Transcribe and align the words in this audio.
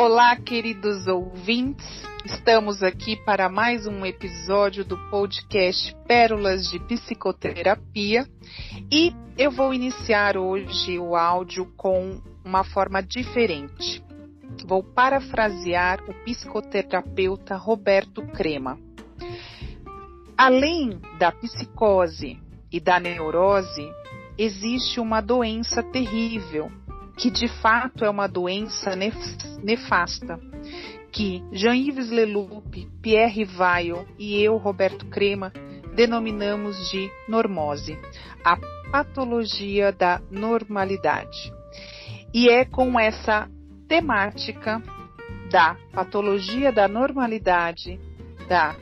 Olá, 0.00 0.36
queridos 0.36 1.08
ouvintes. 1.08 1.84
Estamos 2.24 2.84
aqui 2.84 3.16
para 3.16 3.48
mais 3.48 3.84
um 3.84 4.06
episódio 4.06 4.84
do 4.84 4.96
podcast 5.10 5.92
Pérolas 6.06 6.70
de 6.70 6.78
Psicoterapia 6.78 8.24
e 8.92 9.12
eu 9.36 9.50
vou 9.50 9.74
iniciar 9.74 10.36
hoje 10.36 11.00
o 11.00 11.16
áudio 11.16 11.66
com 11.76 12.22
uma 12.44 12.62
forma 12.62 13.02
diferente. 13.02 14.00
Vou 14.64 14.84
parafrasear 14.84 15.98
o 16.08 16.14
psicoterapeuta 16.22 17.56
Roberto 17.56 18.22
Crema. 18.28 18.78
Além 20.36 21.00
da 21.18 21.32
psicose 21.32 22.40
e 22.70 22.78
da 22.78 23.00
neurose, 23.00 23.90
existe 24.38 25.00
uma 25.00 25.20
doença 25.20 25.82
terrível, 25.82 26.70
que 27.18 27.30
de 27.30 27.48
fato 27.48 28.04
é 28.04 28.10
uma 28.10 28.28
doença 28.28 28.94
nefasta, 29.62 30.38
que 31.10 31.42
Jean-Yves 31.52 32.10
Leloup, 32.10 32.88
Pierre 33.02 33.44
Vaio 33.44 34.06
e 34.16 34.40
eu, 34.40 34.56
Roberto 34.56 35.04
Crema, 35.06 35.52
denominamos 35.96 36.76
de 36.90 37.10
normose, 37.28 37.98
a 38.44 38.56
patologia 38.92 39.90
da 39.90 40.20
normalidade. 40.30 41.52
E 42.32 42.48
é 42.48 42.64
com 42.64 42.98
essa 43.00 43.50
temática 43.88 44.80
da 45.50 45.76
patologia 45.92 46.70
da 46.70 46.86
normalidade, 46.86 47.98
da 48.48 48.76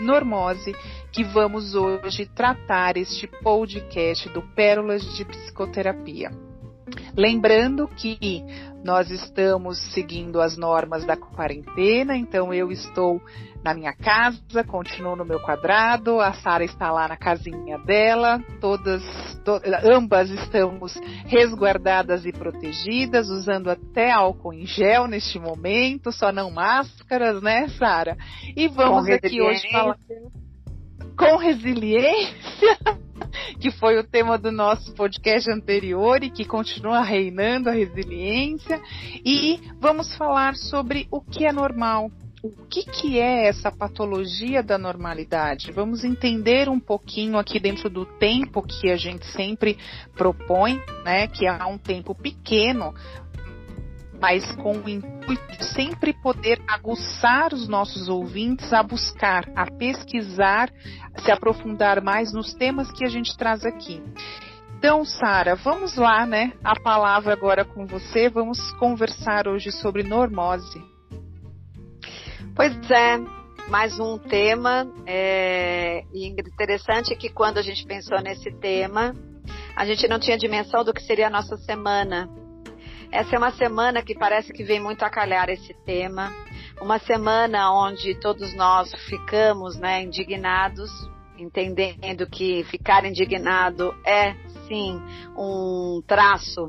normose, 0.00 0.74
que 1.12 1.24
vamos 1.24 1.74
hoje 1.74 2.24
tratar 2.24 2.96
este 2.96 3.26
podcast 3.26 4.30
do 4.30 4.40
Pérolas 4.40 5.02
de 5.14 5.26
Psicoterapia. 5.26 6.30
Lembrando 7.16 7.86
que 7.88 8.44
nós 8.84 9.10
estamos 9.10 9.78
seguindo 9.92 10.40
as 10.40 10.56
normas 10.56 11.04
da 11.04 11.16
quarentena, 11.16 12.16
então 12.16 12.52
eu 12.52 12.70
estou 12.72 13.20
na 13.62 13.72
minha 13.74 13.92
casa, 13.92 14.64
continuo 14.66 15.14
no 15.14 15.24
meu 15.24 15.38
quadrado, 15.40 16.20
a 16.20 16.32
Sara 16.32 16.64
está 16.64 16.90
lá 16.90 17.06
na 17.06 17.16
casinha 17.16 17.78
dela, 17.78 18.42
todas, 18.60 19.02
to, 19.44 19.60
ambas 19.84 20.30
estamos 20.30 20.94
resguardadas 21.26 22.26
e 22.26 22.32
protegidas, 22.32 23.28
usando 23.30 23.70
até 23.70 24.10
álcool 24.10 24.52
em 24.52 24.66
gel 24.66 25.06
neste 25.06 25.38
momento, 25.38 26.10
só 26.10 26.32
não 26.32 26.50
máscaras, 26.50 27.40
né, 27.40 27.68
Sara? 27.78 28.16
E 28.56 28.66
vamos 28.66 29.08
aqui 29.08 29.40
hoje 29.40 29.70
falar 29.70 29.96
com 31.16 31.36
resiliência, 31.36 32.78
que 33.60 33.70
foi 33.70 33.98
o 33.98 34.04
tema 34.04 34.38
do 34.38 34.50
nosso 34.50 34.92
podcast 34.94 35.50
anterior 35.50 36.22
e 36.22 36.30
que 36.30 36.44
continua 36.44 37.02
reinando 37.02 37.68
a 37.68 37.72
resiliência. 37.72 38.80
E 39.24 39.60
vamos 39.80 40.14
falar 40.16 40.54
sobre 40.54 41.06
o 41.10 41.20
que 41.20 41.44
é 41.44 41.52
normal. 41.52 42.10
O 42.42 42.66
que, 42.66 42.82
que 42.82 43.20
é 43.20 43.46
essa 43.46 43.70
patologia 43.70 44.64
da 44.64 44.76
normalidade? 44.76 45.70
Vamos 45.70 46.02
entender 46.02 46.68
um 46.68 46.80
pouquinho 46.80 47.38
aqui 47.38 47.60
dentro 47.60 47.88
do 47.88 48.04
tempo 48.04 48.66
que 48.66 48.90
a 48.90 48.96
gente 48.96 49.24
sempre 49.26 49.78
propõe, 50.16 50.82
né? 51.04 51.28
Que 51.28 51.46
é 51.46 51.64
um 51.64 51.78
tempo 51.78 52.16
pequeno, 52.16 52.92
mas 54.22 54.48
com 54.52 54.76
o 54.76 54.88
intuito 54.88 55.56
de 55.58 55.64
sempre 55.74 56.12
poder 56.12 56.62
aguçar 56.68 57.52
os 57.52 57.66
nossos 57.66 58.08
ouvintes 58.08 58.72
a 58.72 58.80
buscar, 58.80 59.44
a 59.56 59.68
pesquisar, 59.68 60.72
se 61.24 61.32
aprofundar 61.32 62.00
mais 62.00 62.32
nos 62.32 62.54
temas 62.54 62.88
que 62.92 63.04
a 63.04 63.08
gente 63.08 63.36
traz 63.36 63.64
aqui. 63.64 64.00
Então, 64.78 65.04
Sara, 65.04 65.56
vamos 65.56 65.96
lá, 65.96 66.24
né? 66.24 66.52
A 66.62 66.78
palavra 66.78 67.32
agora 67.32 67.64
com 67.64 67.84
você. 67.84 68.28
Vamos 68.28 68.60
conversar 68.78 69.48
hoje 69.48 69.72
sobre 69.72 70.04
normose. 70.04 70.80
Pois 72.54 72.72
é, 72.92 73.18
mais 73.68 73.98
um 73.98 74.18
tema. 74.18 74.86
É, 75.04 76.04
e 76.14 76.28
interessante 76.28 77.16
que 77.16 77.28
quando 77.28 77.58
a 77.58 77.62
gente 77.62 77.84
pensou 77.84 78.20
nesse 78.20 78.52
tema, 78.52 79.16
a 79.74 79.84
gente 79.84 80.06
não 80.06 80.20
tinha 80.20 80.38
dimensão 80.38 80.84
do 80.84 80.94
que 80.94 81.02
seria 81.02 81.26
a 81.26 81.30
nossa 81.30 81.56
semana. 81.56 82.28
Essa 83.12 83.36
é 83.36 83.38
uma 83.38 83.50
semana 83.50 84.02
que 84.02 84.14
parece 84.14 84.54
que 84.54 84.64
vem 84.64 84.80
muito 84.80 85.02
a 85.02 85.10
calhar 85.10 85.50
esse 85.50 85.74
tema. 85.84 86.32
Uma 86.80 86.98
semana 86.98 87.70
onde 87.70 88.18
todos 88.18 88.54
nós 88.56 88.90
ficamos 89.06 89.78
né, 89.78 90.02
indignados, 90.02 90.90
entendendo 91.36 92.26
que 92.26 92.64
ficar 92.64 93.04
indignado 93.04 93.94
é 94.02 94.34
sim 94.66 94.98
um 95.36 96.02
traço 96.06 96.66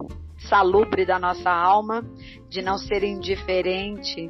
salubre 0.49 1.05
da 1.05 1.17
nossa 1.17 1.49
alma, 1.49 2.03
de 2.49 2.61
não 2.61 2.77
ser 2.77 3.05
indiferente, 3.05 4.29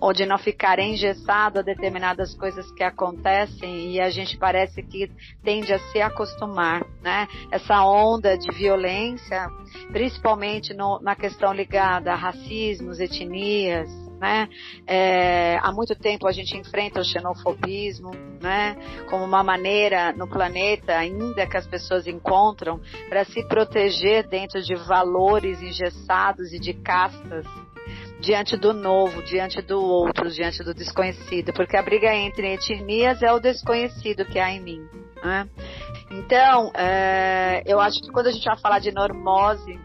ou 0.00 0.12
de 0.12 0.26
não 0.26 0.38
ficar 0.38 0.78
engessado 0.78 1.58
a 1.58 1.62
determinadas 1.62 2.34
coisas 2.34 2.70
que 2.72 2.82
acontecem 2.82 3.92
e 3.92 4.00
a 4.00 4.10
gente 4.10 4.36
parece 4.36 4.82
que 4.82 5.10
tende 5.42 5.72
a 5.72 5.78
se 5.78 6.00
acostumar, 6.00 6.84
né? 7.02 7.26
Essa 7.50 7.84
onda 7.84 8.36
de 8.36 8.50
violência, 8.52 9.48
principalmente 9.92 10.74
no, 10.74 11.00
na 11.00 11.14
questão 11.14 11.52
ligada 11.52 12.12
a 12.12 12.16
racismos, 12.16 13.00
etnias, 13.00 13.88
né? 14.18 14.48
É, 14.86 15.58
há 15.62 15.72
muito 15.72 15.94
tempo 15.94 16.26
a 16.26 16.32
gente 16.32 16.56
enfrenta 16.56 17.00
o 17.00 17.04
xenofobismo, 17.04 18.10
né? 18.40 18.76
Como 19.08 19.24
uma 19.24 19.42
maneira 19.42 20.12
no 20.12 20.28
planeta 20.28 20.96
ainda 20.96 21.46
que 21.46 21.56
as 21.56 21.66
pessoas 21.66 22.06
encontram 22.06 22.80
para 23.08 23.24
se 23.24 23.46
proteger 23.46 24.28
dentro 24.28 24.60
de 24.60 24.74
valores 24.74 25.62
engessados 25.62 26.52
e 26.52 26.58
de 26.58 26.74
castas 26.74 27.46
diante 28.20 28.56
do 28.56 28.72
novo, 28.72 29.22
diante 29.22 29.62
do 29.62 29.80
outro, 29.80 30.28
diante 30.30 30.62
do 30.62 30.74
desconhecido, 30.74 31.52
porque 31.52 31.76
a 31.76 31.82
briga 31.82 32.14
entre 32.14 32.54
etnias 32.54 33.22
é 33.22 33.32
o 33.32 33.38
desconhecido 33.38 34.24
que 34.24 34.38
há 34.38 34.50
em 34.50 34.60
mim. 34.60 34.88
Né? 35.22 35.48
Então, 36.10 36.70
é, 36.74 37.62
eu 37.66 37.80
acho 37.80 38.00
que 38.00 38.10
quando 38.10 38.28
a 38.28 38.32
gente 38.32 38.44
vai 38.44 38.58
falar 38.58 38.78
de 38.78 38.92
normose, 38.92 39.78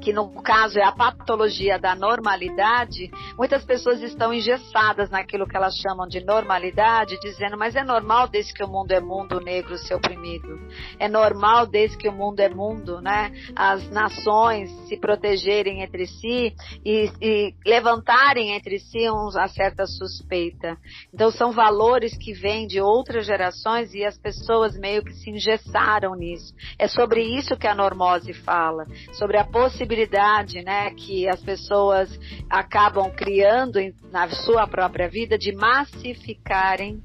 que 0.00 0.12
no 0.12 0.30
caso 0.42 0.78
é 0.78 0.84
a 0.84 0.92
patologia 0.92 1.78
da 1.78 1.94
normalidade, 1.94 3.10
muitas 3.36 3.64
pessoas 3.64 4.02
estão 4.02 4.32
engessadas 4.32 5.10
naquilo 5.10 5.46
que 5.46 5.56
elas 5.56 5.76
chamam 5.76 6.08
de 6.08 6.24
normalidade, 6.24 7.18
dizendo, 7.20 7.56
mas 7.58 7.76
é 7.76 7.84
normal 7.84 8.26
desde 8.26 8.54
que 8.54 8.64
o 8.64 8.68
mundo 8.68 8.92
é 8.92 9.00
mundo 9.00 9.40
negro 9.40 9.76
ser 9.76 9.94
oprimido. 9.94 10.58
É 10.98 11.08
normal 11.08 11.66
desde 11.66 11.98
que 11.98 12.08
o 12.08 12.12
mundo 12.12 12.40
é 12.40 12.48
mundo, 12.48 13.00
né? 13.00 13.30
As 13.54 13.88
nações 13.90 14.70
se 14.88 14.96
protegerem 14.96 15.82
entre 15.82 16.06
si 16.06 16.54
e, 16.84 17.12
e 17.20 17.54
levantarem 17.66 18.52
entre 18.52 18.78
si 18.78 19.08
uma 19.08 19.48
certa 19.48 19.86
suspeita. 19.86 20.76
Então 21.12 21.30
são 21.30 21.52
valores 21.52 22.16
que 22.16 22.32
vêm 22.32 22.66
de 22.66 22.80
outras 22.80 23.26
gerações 23.26 23.92
e 23.92 24.04
as 24.04 24.16
pessoas 24.16 24.78
meio 24.78 25.04
que 25.04 25.12
se 25.12 25.30
engessaram 25.30 26.14
nisso. 26.14 26.54
É 26.78 26.88
sobre 26.88 27.22
isso 27.22 27.56
que 27.56 27.66
a 27.66 27.74
normose 27.74 28.32
fala, 28.32 28.86
sobre 29.12 29.36
a 29.36 29.44
possibilidade 29.44 29.89
possibilidade, 29.90 30.62
né, 30.62 30.90
que 30.90 31.28
as 31.28 31.42
pessoas 31.42 32.08
acabam 32.48 33.10
criando 33.10 33.78
na 34.12 34.28
sua 34.28 34.66
própria 34.66 35.08
vida 35.08 35.36
de 35.36 35.52
massificarem, 35.52 37.02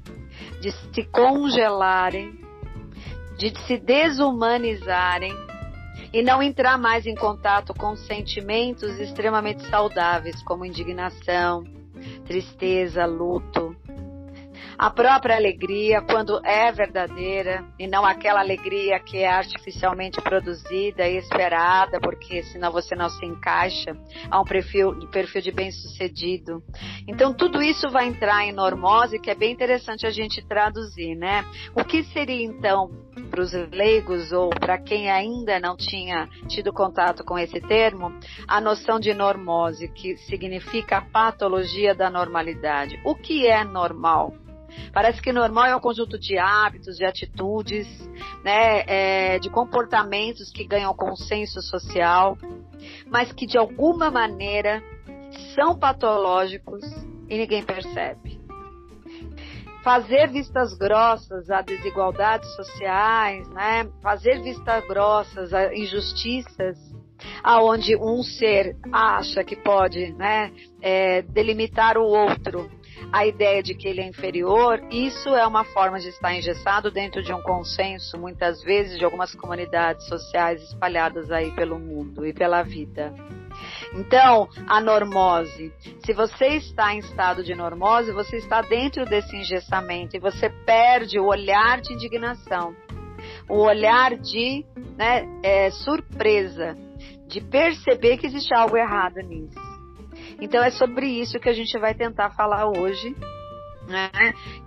de 0.60 0.70
se 0.70 1.02
congelarem, 1.10 2.38
de 3.36 3.52
se 3.66 3.76
desumanizarem 3.76 5.34
e 6.12 6.22
não 6.22 6.40
entrar 6.40 6.78
mais 6.78 7.06
em 7.06 7.14
contato 7.16 7.74
com 7.74 7.96
sentimentos 7.96 9.00
extremamente 9.00 9.68
saudáveis, 9.68 10.40
como 10.44 10.64
indignação, 10.64 11.64
tristeza, 12.24 13.04
luto, 13.04 13.76
a 14.78 14.90
própria 14.90 15.36
alegria, 15.36 16.02
quando 16.02 16.44
é 16.44 16.70
verdadeira, 16.70 17.64
e 17.78 17.86
não 17.86 18.04
aquela 18.04 18.40
alegria 18.40 18.98
que 19.00 19.18
é 19.18 19.28
artificialmente 19.28 20.20
produzida 20.20 21.06
e 21.08 21.16
esperada, 21.16 21.98
porque 22.00 22.42
senão 22.44 22.70
você 22.70 22.94
não 22.94 23.08
se 23.08 23.24
encaixa 23.24 23.96
a 24.30 24.40
um 24.40 24.44
perfil, 24.44 24.94
perfil 25.10 25.40
de 25.40 25.52
bem-sucedido. 25.52 26.62
Então, 27.08 27.32
tudo 27.32 27.62
isso 27.62 27.88
vai 27.90 28.06
entrar 28.06 28.44
em 28.44 28.52
normose, 28.52 29.18
que 29.18 29.30
é 29.30 29.34
bem 29.34 29.52
interessante 29.52 30.06
a 30.06 30.10
gente 30.10 30.46
traduzir, 30.46 31.14
né? 31.14 31.44
O 31.74 31.84
que 31.84 32.02
seria, 32.04 32.44
então, 32.44 32.90
para 33.30 33.40
os 33.40 33.52
leigos 33.52 34.32
ou 34.32 34.50
para 34.50 34.78
quem 34.78 35.10
ainda 35.10 35.58
não 35.58 35.76
tinha 35.76 36.28
tido 36.48 36.72
contato 36.72 37.24
com 37.24 37.38
esse 37.38 37.60
termo, 37.60 38.12
a 38.46 38.60
noção 38.60 39.00
de 39.00 39.14
normose, 39.14 39.88
que 39.88 40.16
significa 40.18 40.98
a 40.98 41.02
patologia 41.02 41.94
da 41.94 42.10
normalidade. 42.10 43.00
O 43.04 43.14
que 43.14 43.46
é 43.46 43.64
normal? 43.64 44.45
Parece 44.92 45.20
que 45.20 45.32
normal 45.32 45.66
é 45.66 45.76
um 45.76 45.80
conjunto 45.80 46.18
de 46.18 46.38
hábitos, 46.38 46.96
de 46.96 47.04
atitudes, 47.04 47.86
né, 48.44 48.82
é, 48.86 49.38
de 49.38 49.50
comportamentos 49.50 50.50
que 50.50 50.64
ganham 50.64 50.94
consenso 50.94 51.60
social, 51.62 52.38
mas 53.06 53.32
que 53.32 53.46
de 53.46 53.58
alguma 53.58 54.10
maneira 54.10 54.82
são 55.54 55.78
patológicos 55.78 56.82
e 57.28 57.36
ninguém 57.36 57.62
percebe. 57.62 58.40
Fazer 59.82 60.28
vistas 60.30 60.76
grossas 60.76 61.48
a 61.50 61.62
desigualdades 61.62 62.48
sociais, 62.56 63.48
né, 63.50 63.88
fazer 64.02 64.42
vistas 64.42 64.84
grossas 64.86 65.52
a 65.52 65.74
injustiças, 65.74 66.95
aonde 67.42 67.96
um 67.96 68.22
ser 68.22 68.76
acha 68.92 69.44
que 69.44 69.56
pode 69.56 70.12
né, 70.14 70.52
é, 70.80 71.22
delimitar 71.22 71.96
o 71.96 72.04
outro, 72.04 72.70
a 73.12 73.26
ideia 73.26 73.62
de 73.62 73.74
que 73.74 73.86
ele 73.86 74.00
é 74.00 74.06
inferior, 74.06 74.80
isso 74.90 75.28
é 75.28 75.46
uma 75.46 75.64
forma 75.64 75.98
de 75.98 76.08
estar 76.08 76.34
engessado 76.34 76.90
dentro 76.90 77.22
de 77.22 77.32
um 77.32 77.42
consenso, 77.42 78.18
muitas 78.18 78.62
vezes, 78.62 78.98
de 78.98 79.04
algumas 79.04 79.34
comunidades 79.34 80.06
sociais 80.08 80.62
espalhadas 80.62 81.30
aí 81.30 81.50
pelo 81.52 81.78
mundo 81.78 82.26
e 82.26 82.32
pela 82.32 82.62
vida. 82.62 83.14
Então, 83.94 84.48
a 84.66 84.80
normose. 84.80 85.72
Se 86.04 86.12
você 86.12 86.56
está 86.56 86.94
em 86.94 86.98
estado 86.98 87.42
de 87.42 87.54
normose, 87.54 88.12
você 88.12 88.36
está 88.36 88.60
dentro 88.60 89.04
desse 89.04 89.34
engessamento 89.36 90.16
e 90.16 90.20
você 90.20 90.50
perde 90.50 91.18
o 91.18 91.26
olhar 91.26 91.80
de 91.80 91.94
indignação, 91.94 92.74
o 93.48 93.58
olhar 93.58 94.16
de 94.16 94.64
né, 94.96 95.26
é, 95.42 95.70
surpresa, 95.70 96.76
de 97.26 97.40
perceber 97.40 98.16
que 98.18 98.26
existe 98.26 98.54
algo 98.54 98.76
errado 98.76 99.16
nisso. 99.16 99.58
Então 100.40 100.62
é 100.62 100.70
sobre 100.70 101.06
isso 101.06 101.38
que 101.38 101.48
a 101.48 101.52
gente 101.52 101.78
vai 101.78 101.94
tentar 101.94 102.30
falar 102.30 102.66
hoje. 102.66 103.14
Né? 103.86 104.10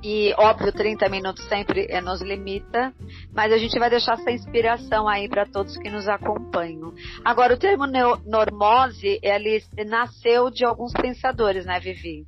E 0.01 0.33
óbvio, 0.37 0.71
30 0.71 1.09
minutos 1.09 1.43
sempre 1.49 1.87
é, 1.89 1.99
nos 1.99 2.21
limita, 2.21 2.93
mas 3.33 3.51
a 3.51 3.57
gente 3.57 3.77
vai 3.77 3.89
deixar 3.89 4.13
essa 4.13 4.31
inspiração 4.31 5.09
aí 5.09 5.27
para 5.27 5.45
todos 5.45 5.75
que 5.75 5.89
nos 5.89 6.07
acompanham. 6.07 6.93
Agora, 7.25 7.53
o 7.53 7.57
termo 7.57 7.85
normose, 7.85 9.19
ele 9.21 9.61
nasceu 9.87 10.49
de 10.49 10.63
alguns 10.63 10.93
pensadores, 10.93 11.65
né, 11.65 11.81
Vivi? 11.81 12.25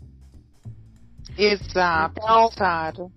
Exato, 1.38 2.20
então, 2.22 2.50
claro. 2.58 3.12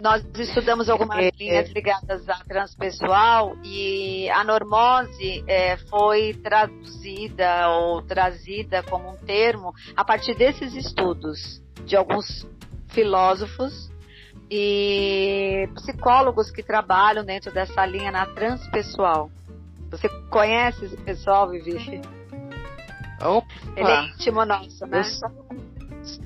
Nós 0.00 0.22
estudamos 0.38 0.90
algumas 0.90 1.18
é, 1.18 1.30
linhas 1.38 1.70
é. 1.70 1.72
ligadas 1.72 2.28
à 2.28 2.36
transpessoal 2.44 3.56
e 3.64 4.28
a 4.30 4.44
normose 4.44 5.42
é, 5.46 5.76
foi 5.88 6.34
traduzida 6.34 7.68
ou 7.70 8.02
trazida 8.02 8.82
como 8.82 9.10
um 9.10 9.16
termo 9.16 9.72
a 9.96 10.04
partir 10.04 10.34
desses 10.36 10.74
estudos 10.74 11.62
de 11.86 11.96
alguns 11.96 12.46
filósofos 12.88 13.90
e 14.50 15.68
psicólogos 15.74 16.50
que 16.50 16.62
trabalham 16.62 17.24
dentro 17.24 17.52
dessa 17.52 17.84
linha 17.86 18.12
na 18.12 18.26
transpessoal. 18.26 19.30
Você 19.90 20.08
conhece 20.30 20.84
esse 20.84 20.96
pessoal, 20.98 21.48
Vivi? 21.48 22.02
Opa. 23.22 23.46
Ele 23.76 23.90
é 23.90 24.04
íntimo 24.08 24.44
nosso, 24.44 24.86
né? 24.86 25.02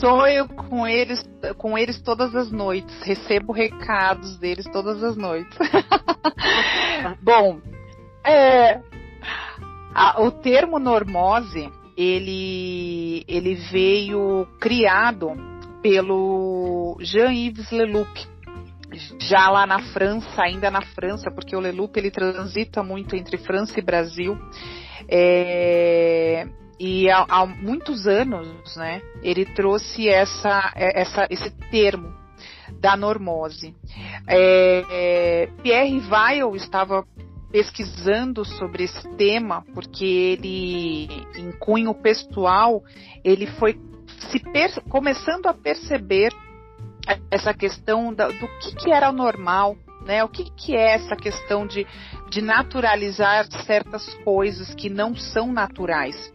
Sonho 0.00 0.49
com 0.49 0.87
eles, 0.87 1.23
com 1.58 1.76
eles 1.76 2.00
todas 2.00 2.35
as 2.35 2.50
noites. 2.50 3.00
Recebo 3.02 3.52
recados 3.52 4.38
deles 4.38 4.64
todas 4.73 5.02
as 5.05 5.17
noites. 5.17 5.56
Bom, 7.23 7.61
é, 8.25 8.81
a, 9.94 10.23
o 10.23 10.31
termo 10.31 10.79
normose 10.79 11.70
ele, 11.97 13.25
ele 13.29 13.55
veio 13.55 14.47
criado 14.58 15.32
pelo 15.82 16.97
Jean-Yves 17.00 17.70
Leloup, 17.70 18.08
já 19.20 19.50
lá 19.50 19.67
na 19.67 19.81
França, 19.93 20.43
ainda 20.43 20.70
na 20.70 20.82
França, 20.82 21.31
porque 21.31 21.55
o 21.55 21.61
Leloup 21.61 21.94
ele 21.97 22.11
transita 22.11 22.82
muito 22.82 23.14
entre 23.14 23.37
França 23.38 23.79
e 23.79 23.82
Brasil. 23.82 24.38
É, 25.08 26.47
e 26.81 27.11
há, 27.11 27.27
há, 27.29 27.44
muitos 27.44 28.06
anos, 28.06 28.75
né, 28.75 29.03
ele 29.23 29.44
trouxe 29.44 30.09
essa, 30.09 30.73
é, 30.75 31.03
essa, 31.03 31.27
esse 31.29 31.50
termo 31.71 32.11
da 32.81 32.97
normose. 32.97 33.75
É, 34.27 34.85
é, 34.91 35.47
Pierre 35.62 36.00
Weil 36.09 36.56
estava 36.56 37.05
pesquisando 37.53 38.47
sobre 38.47 38.85
esse 38.85 39.06
tema 39.17 39.62
porque 39.75 40.05
ele, 40.05 41.06
em 41.37 41.53
cunho 41.59 41.93
pessoal, 41.93 42.83
ele 43.23 43.47
foi 43.47 43.79
se 44.31 44.41
começando 44.88 45.49
a 45.49 45.55
perceber 45.55 46.33
essa 47.31 47.53
questão 47.53 48.15
da, 48.15 48.29
do 48.29 48.49
que, 48.59 48.76
que 48.76 48.91
era 48.91 49.12
normal, 49.12 49.76
né? 50.06 50.25
O 50.25 50.29
que, 50.29 50.50
que 50.50 50.75
é 50.75 50.94
essa 50.94 51.15
questão 51.15 51.67
de, 51.67 51.87
de 52.31 52.41
naturalizar 52.41 53.47
certas 53.67 54.09
coisas 54.25 54.73
que 54.75 54.88
não 54.88 55.15
são 55.15 55.53
naturais? 55.53 56.33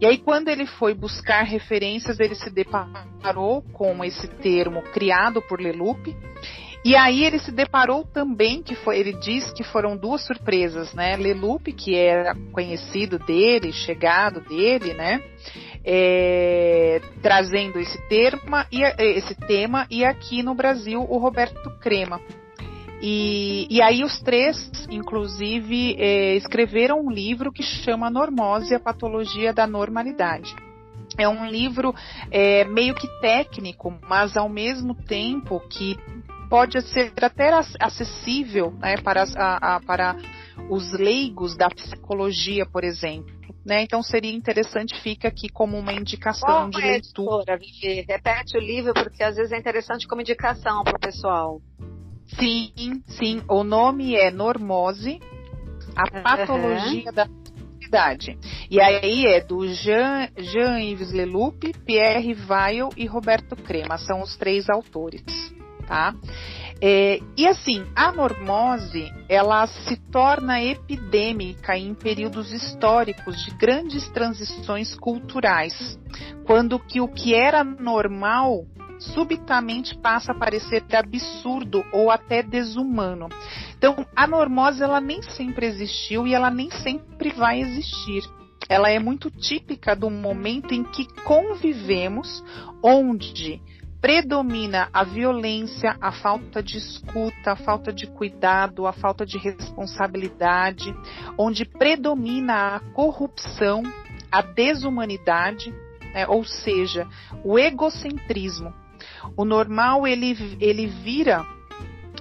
E 0.00 0.06
aí, 0.06 0.18
quando 0.18 0.48
ele 0.48 0.64
foi 0.64 0.94
buscar 0.94 1.42
referências, 1.42 2.20
ele 2.20 2.34
se 2.34 2.50
deparou 2.50 3.62
com 3.72 4.04
esse 4.04 4.28
termo 4.28 4.82
criado 4.82 5.42
por 5.42 5.60
Leloup. 5.60 6.14
E 6.84 6.94
aí 6.94 7.24
ele 7.24 7.40
se 7.40 7.50
deparou 7.50 8.04
também 8.04 8.62
que 8.62 8.76
foi, 8.76 8.98
ele 9.00 9.12
diz 9.14 9.50
que 9.52 9.64
foram 9.64 9.96
duas 9.96 10.24
surpresas, 10.24 10.94
né? 10.94 11.16
Leloup, 11.16 11.72
que 11.72 11.96
era 11.96 12.36
conhecido 12.52 13.18
dele, 13.18 13.72
chegado 13.72 14.40
dele, 14.40 14.94
né? 14.94 15.20
É, 15.84 17.00
trazendo 17.20 17.80
esse 17.80 17.98
tema, 18.08 18.66
e, 18.70 18.82
esse 18.82 19.34
tema 19.34 19.86
e 19.90 20.04
aqui 20.04 20.42
no 20.42 20.54
Brasil 20.54 21.00
o 21.00 21.18
Roberto 21.18 21.70
Crema. 21.80 22.20
E, 23.00 23.66
e 23.70 23.80
aí 23.80 24.02
os 24.02 24.20
três, 24.20 24.70
inclusive, 24.90 25.94
é, 25.98 26.34
escreveram 26.36 27.00
um 27.00 27.10
livro 27.10 27.52
que 27.52 27.62
chama 27.62 28.10
Normose, 28.10 28.74
a 28.74 28.80
Patologia 28.80 29.52
da 29.52 29.66
Normalidade. 29.66 30.54
É 31.16 31.28
um 31.28 31.46
livro 31.46 31.94
é, 32.30 32.64
meio 32.64 32.94
que 32.94 33.08
técnico, 33.20 33.96
mas 34.08 34.36
ao 34.36 34.48
mesmo 34.48 34.94
tempo 34.94 35.60
que 35.68 35.96
pode 36.48 36.80
ser 36.82 37.12
até 37.20 37.50
acessível 37.80 38.72
né, 38.80 38.96
para, 38.96 39.24
a, 39.36 39.76
a, 39.76 39.80
para 39.80 40.16
os 40.68 40.92
leigos 40.92 41.56
da 41.56 41.68
psicologia, 41.68 42.66
por 42.66 42.84
exemplo. 42.84 43.36
Né? 43.64 43.82
Então 43.82 44.02
seria 44.02 44.32
interessante, 44.32 44.98
fica 45.02 45.28
aqui 45.28 45.48
como 45.48 45.78
uma 45.78 45.92
indicação 45.92 46.70
de 46.70 46.80
é 46.80 46.92
leitura. 46.92 47.58
Vivi? 47.58 48.04
Repete 48.08 48.56
o 48.56 48.60
livro, 48.60 48.94
porque 48.94 49.22
às 49.22 49.36
vezes 49.36 49.52
é 49.52 49.58
interessante 49.58 50.06
como 50.06 50.20
indicação 50.20 50.82
para 50.82 50.96
o 50.96 51.00
pessoal. 51.00 51.60
Sim, 52.28 53.02
sim. 53.06 53.42
O 53.48 53.64
nome 53.64 54.14
é 54.14 54.30
Normose, 54.30 55.20
a 55.96 56.22
patologia 56.22 57.04
uhum. 57.06 57.12
da 57.12 57.26
idade. 57.80 58.38
E 58.70 58.80
aí 58.80 59.26
é 59.26 59.40
do 59.40 59.66
Jean-Yves 59.66 61.10
Jean 61.10 61.16
Leloup, 61.16 61.72
Pierre 61.84 62.34
Weil 62.34 62.90
e 62.96 63.06
Roberto 63.06 63.56
Crema. 63.56 63.96
São 63.98 64.22
os 64.22 64.36
três 64.36 64.68
autores, 64.68 65.22
tá? 65.86 66.14
É, 66.80 67.18
e 67.36 67.46
assim, 67.46 67.84
a 67.96 68.12
normose, 68.12 69.12
ela 69.28 69.66
se 69.66 69.96
torna 70.12 70.62
epidêmica 70.62 71.76
em 71.76 71.92
períodos 71.92 72.52
históricos 72.52 73.44
de 73.44 73.50
grandes 73.56 74.08
transições 74.10 74.94
culturais, 74.94 75.98
quando 76.46 76.78
que 76.78 77.00
o 77.00 77.08
que 77.08 77.34
era 77.34 77.64
normal 77.64 78.64
subitamente 78.98 79.96
passa 79.96 80.32
a 80.32 80.34
parecer 80.34 80.84
absurdo 80.92 81.84
ou 81.92 82.10
até 82.10 82.42
desumano. 82.42 83.28
Então, 83.76 84.06
a 84.14 84.26
normose 84.26 84.82
ela 84.82 85.00
nem 85.00 85.22
sempre 85.22 85.66
existiu 85.66 86.26
e 86.26 86.34
ela 86.34 86.50
nem 86.50 86.70
sempre 86.70 87.30
vai 87.30 87.60
existir. 87.60 88.24
Ela 88.68 88.90
é 88.90 88.98
muito 88.98 89.30
típica 89.30 89.96
do 89.96 90.10
momento 90.10 90.74
em 90.74 90.84
que 90.84 91.06
convivemos, 91.22 92.44
onde 92.82 93.62
predomina 94.00 94.88
a 94.92 95.02
violência, 95.02 95.96
a 96.00 96.12
falta 96.12 96.62
de 96.62 96.78
escuta, 96.78 97.52
a 97.52 97.56
falta 97.56 97.92
de 97.92 98.06
cuidado, 98.06 98.86
a 98.86 98.92
falta 98.92 99.26
de 99.26 99.38
responsabilidade, 99.38 100.94
onde 101.36 101.64
predomina 101.64 102.76
a 102.76 102.80
corrupção, 102.92 103.82
a 104.30 104.42
desumanidade, 104.42 105.74
né, 106.14 106.26
ou 106.28 106.44
seja, 106.44 107.06
o 107.44 107.58
egocentrismo. 107.58 108.72
O 109.36 109.44
normal 109.44 110.06
ele, 110.06 110.36
ele 110.60 110.86
vira 110.86 111.44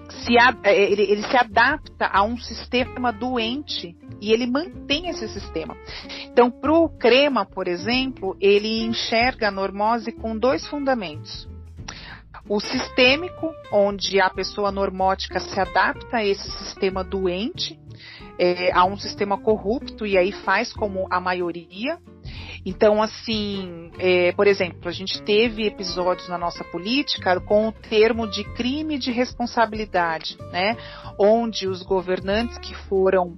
se, 0.10 0.38
é, 0.64 0.92
ele, 0.92 1.04
ele 1.04 1.24
se 1.24 1.38
adapta 1.38 2.08
a 2.08 2.24
um 2.24 2.38
sistema 2.38 3.12
doente 3.12 3.96
e 4.22 4.32
ele 4.32 4.48
mantém 4.48 5.10
esse 5.10 5.28
sistema. 5.28 5.76
Então, 6.26 6.50
para 6.50 6.74
o 6.74 6.90
crema, 6.90 7.46
por 7.46 7.68
exemplo, 7.68 8.36
ele 8.40 8.84
enxerga 8.84 9.48
a 9.48 9.52
normose 9.52 10.12
com 10.12 10.38
dois 10.38 10.66
fundamentos. 10.68 11.48
O 12.50 12.60
sistêmico, 12.60 13.52
onde 13.72 14.22
a 14.22 14.30
pessoa 14.30 14.72
normótica 14.72 15.40
se 15.40 15.60
adapta 15.60 16.18
a 16.18 16.26
esse 16.26 16.50
sistema 16.64 17.04
doente, 17.04 17.78
é, 18.40 18.72
a 18.72 18.86
um 18.86 18.98
sistema 18.98 19.38
corrupto 19.38 20.06
e 20.06 20.18
aí 20.18 20.32
faz 20.32 20.72
como 20.72 21.08
a 21.10 21.20
maioria, 21.20 21.98
então, 22.66 23.02
assim, 23.02 23.92
é, 23.98 24.32
por 24.34 24.48
exemplo, 24.48 24.90
a 24.90 24.92
gente 24.92 25.22
teve 25.22 25.66
episódios 25.66 26.28
na 26.28 26.38
nossa 26.38 26.64
política 26.64 27.40
com 27.40 27.70
o 27.70 27.72
termo 27.72 28.28
de 28.28 28.44
crime 28.56 28.98
de 28.98 29.12
responsabilidade, 29.12 30.38
né? 30.52 30.76
Onde 31.18 31.68
os 31.68 31.82
governantes 31.82 32.58
que 32.58 32.76
foram 32.76 33.38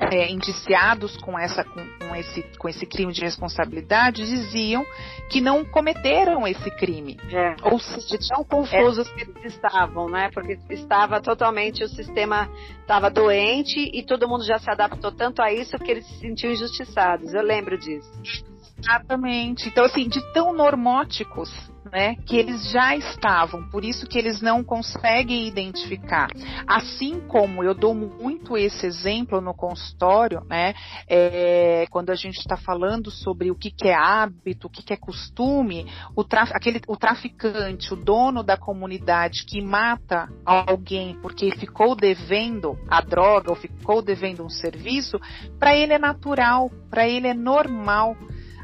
é, 0.00 0.30
indiciados 0.30 1.16
com, 1.18 1.38
essa, 1.38 1.62
com, 1.62 1.86
com, 1.98 2.16
esse, 2.16 2.42
com 2.58 2.68
esse 2.68 2.86
crime 2.86 3.12
de 3.12 3.20
responsabilidade 3.20 4.24
diziam 4.24 4.84
que 5.28 5.40
não 5.40 5.64
cometeram 5.64 6.46
esse 6.46 6.70
crime. 6.70 7.18
É. 7.30 7.54
Ou 7.62 7.78
seja, 7.78 8.18
tão 8.28 8.44
confusos 8.44 9.08
é. 9.10 9.14
que 9.14 9.30
eles 9.30 9.54
estavam, 9.54 10.08
né? 10.08 10.30
Porque 10.32 10.58
estava 10.70 11.20
totalmente, 11.20 11.84
o 11.84 11.88
sistema 11.88 12.48
estava 12.80 13.10
doente 13.10 13.78
e 13.92 14.02
todo 14.02 14.28
mundo 14.28 14.44
já 14.44 14.58
se 14.58 14.70
adaptou 14.70 15.12
tanto 15.12 15.42
a 15.42 15.52
isso 15.52 15.78
que 15.78 15.90
eles 15.90 16.06
se 16.06 16.20
sentiam 16.20 16.52
injustiçados. 16.52 17.34
Eu 17.34 17.42
lembro 17.42 17.78
disso. 17.78 18.49
Exatamente. 18.80 19.68
Então, 19.68 19.84
assim, 19.84 20.08
de 20.08 20.20
tão 20.32 20.52
normóticos 20.52 21.50
né, 21.90 22.14
que 22.26 22.36
eles 22.36 22.70
já 22.70 22.94
estavam, 22.96 23.68
por 23.68 23.84
isso 23.84 24.06
que 24.06 24.18
eles 24.18 24.40
não 24.40 24.62
conseguem 24.62 25.46
identificar. 25.46 26.28
Assim 26.66 27.20
como 27.26 27.62
eu 27.64 27.74
dou 27.74 27.94
muito 27.94 28.56
esse 28.56 28.86
exemplo 28.86 29.40
no 29.40 29.54
consultório, 29.54 30.42
né, 30.48 30.74
é, 31.08 31.86
quando 31.90 32.10
a 32.10 32.14
gente 32.14 32.38
está 32.38 32.56
falando 32.56 33.10
sobre 33.10 33.50
o 33.50 33.54
que, 33.54 33.70
que 33.70 33.88
é 33.88 33.94
hábito, 33.94 34.66
o 34.66 34.70
que, 34.70 34.82
que 34.82 34.92
é 34.92 34.96
costume, 34.96 35.86
o, 36.14 36.22
traf, 36.22 36.52
aquele, 36.54 36.80
o 36.86 36.96
traficante, 36.96 37.92
o 37.92 37.96
dono 37.96 38.42
da 38.42 38.56
comunidade 38.56 39.44
que 39.44 39.60
mata 39.60 40.28
alguém 40.44 41.18
porque 41.20 41.50
ficou 41.56 41.96
devendo 41.96 42.78
a 42.88 43.00
droga 43.00 43.50
ou 43.50 43.56
ficou 43.56 44.02
devendo 44.02 44.44
um 44.44 44.48
serviço, 44.48 45.18
para 45.58 45.74
ele 45.74 45.92
é 45.92 45.98
natural, 45.98 46.70
para 46.88 47.08
ele 47.08 47.26
é 47.26 47.34
normal 47.34 48.16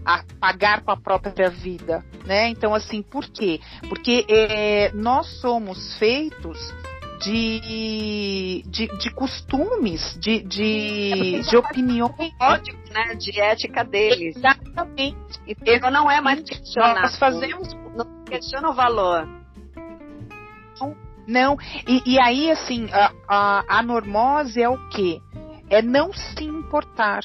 a 0.07 0.23
pagar 0.41 0.83
com 0.83 0.93
a 0.93 0.97
própria 0.97 1.51
vida, 1.51 2.05
né? 2.25 2.49
Então, 2.49 2.73
assim, 2.73 3.03
por 3.03 3.27
quê? 3.29 3.61
Porque 3.89 4.25
é, 4.29 4.93
nós 4.93 5.27
somos 5.41 5.99
feitos 5.99 6.57
de, 7.21 8.63
de, 8.67 8.87
de 8.99 9.11
costumes, 9.11 10.17
de, 10.21 10.45
de, 10.45 11.41
de 11.41 11.57
opiniões. 11.57 12.33
Código, 12.39 12.79
né? 12.93 13.17
De 13.17 13.41
ética 13.41 13.85
deles. 13.85 14.37
Exatamente. 14.37 15.17
Então 15.45 15.91
não 15.91 16.09
é 16.09 16.21
mais 16.21 16.41
questionar. 16.41 17.03
Nós 17.03 17.19
fazemos. 17.19 17.75
Não 17.97 18.25
questiona 18.25 18.71
o 18.71 18.75
valor. 18.75 19.29
Não, 21.27 21.57
e, 21.89 22.13
e 22.15 22.21
aí, 22.21 22.53
assim, 22.53 22.87
a, 22.93 23.13
a, 23.29 23.79
a 23.79 23.83
normose 23.83 24.63
é 24.63 24.69
o 24.69 24.89
quê? 24.91 25.21
É 25.69 25.83
não 25.83 26.13
se 26.13 26.45
importar 26.45 27.25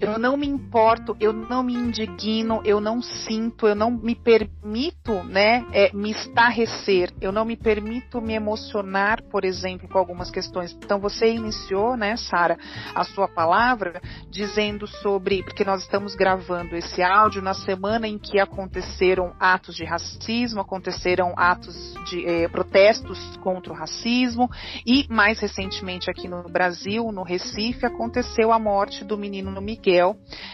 eu 0.00 0.18
não 0.18 0.36
me 0.36 0.46
importo, 0.46 1.16
eu 1.18 1.32
não 1.32 1.62
me 1.62 1.74
indigno, 1.74 2.60
eu 2.64 2.80
não 2.80 3.02
sinto, 3.02 3.66
eu 3.66 3.74
não 3.74 3.90
me 3.90 4.14
permito, 4.14 5.24
né, 5.24 5.66
é, 5.72 5.92
me 5.92 6.10
estarrecer, 6.10 7.12
eu 7.20 7.32
não 7.32 7.44
me 7.44 7.56
permito 7.56 8.20
me 8.20 8.34
emocionar, 8.34 9.22
por 9.24 9.44
exemplo, 9.44 9.88
com 9.88 9.98
algumas 9.98 10.30
questões. 10.30 10.72
Então 10.72 11.00
você 11.00 11.28
iniciou, 11.32 11.96
né, 11.96 12.16
Sara, 12.16 12.56
a 12.94 13.02
sua 13.04 13.26
palavra 13.26 14.00
dizendo 14.30 14.86
sobre, 14.86 15.42
porque 15.42 15.64
nós 15.64 15.82
estamos 15.82 16.14
gravando 16.14 16.76
esse 16.76 17.02
áudio 17.02 17.42
na 17.42 17.54
semana 17.54 18.06
em 18.06 18.18
que 18.18 18.38
aconteceram 18.38 19.34
atos 19.40 19.74
de 19.74 19.84
racismo, 19.84 20.60
aconteceram 20.60 21.34
atos 21.36 21.94
de 22.08 22.24
eh, 22.24 22.48
protestos 22.48 23.36
contra 23.38 23.72
o 23.72 23.76
racismo 23.76 24.48
e 24.86 25.06
mais 25.08 25.40
recentemente 25.40 26.10
aqui 26.10 26.28
no 26.28 26.48
Brasil, 26.48 27.10
no 27.10 27.22
Recife, 27.22 27.84
aconteceu 27.84 28.52
a 28.52 28.58
morte 28.58 29.04
do 29.04 29.18
menino 29.18 29.60
Miguel 29.60 29.87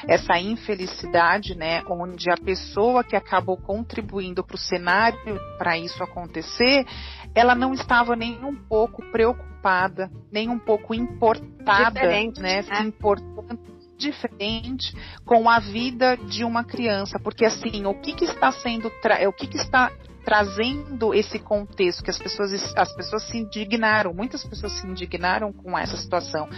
essa 0.07 0.39
infelicidade, 0.39 1.55
né, 1.55 1.83
onde 1.89 2.31
a 2.31 2.37
pessoa 2.37 3.03
que 3.03 3.17
acabou 3.17 3.57
contribuindo 3.57 4.45
para 4.45 4.57
o 4.57 4.59
cenário 4.59 5.19
para 5.59 5.79
isso 5.79 6.03
acontecer, 6.03 6.87
ela 7.35 7.55
não 7.55 7.73
estava 7.73 8.15
nem 8.15 8.45
um 8.45 8.55
pouco 8.55 9.03
preocupada, 9.11 10.11
nem 10.31 10.49
um 10.49 10.59
pouco 10.59 10.95
importada, 10.95 12.01
Diferente, 12.01 12.41
né, 12.41 12.57
né? 12.57 12.63
se 12.63 12.83
importando 12.83 13.75
diferente 13.97 14.93
com 15.25 15.49
a 15.49 15.61
vida 15.61 16.17
de 16.17 16.45
uma 16.45 16.65
criança, 16.65 17.19
porque 17.19 17.45
assim, 17.45 17.87
o 17.87 17.95
que, 17.95 18.13
que 18.13 18.25
está 18.25 18.51
sendo, 18.53 18.89
o 18.89 19.33
que, 19.33 19.47
que 19.47 19.57
está 19.57 19.91
trazendo 20.25 21.13
esse 21.13 21.39
contexto 21.39 22.03
que 22.03 22.11
as 22.11 22.19
pessoas, 22.19 22.53
as 22.77 22.93
pessoas 22.95 23.23
se 23.25 23.39
indignaram, 23.39 24.13
muitas 24.13 24.45
pessoas 24.45 24.73
se 24.73 24.87
indignaram 24.87 25.53
com 25.53 25.79
essa 25.79 25.97
situação, 25.97 26.49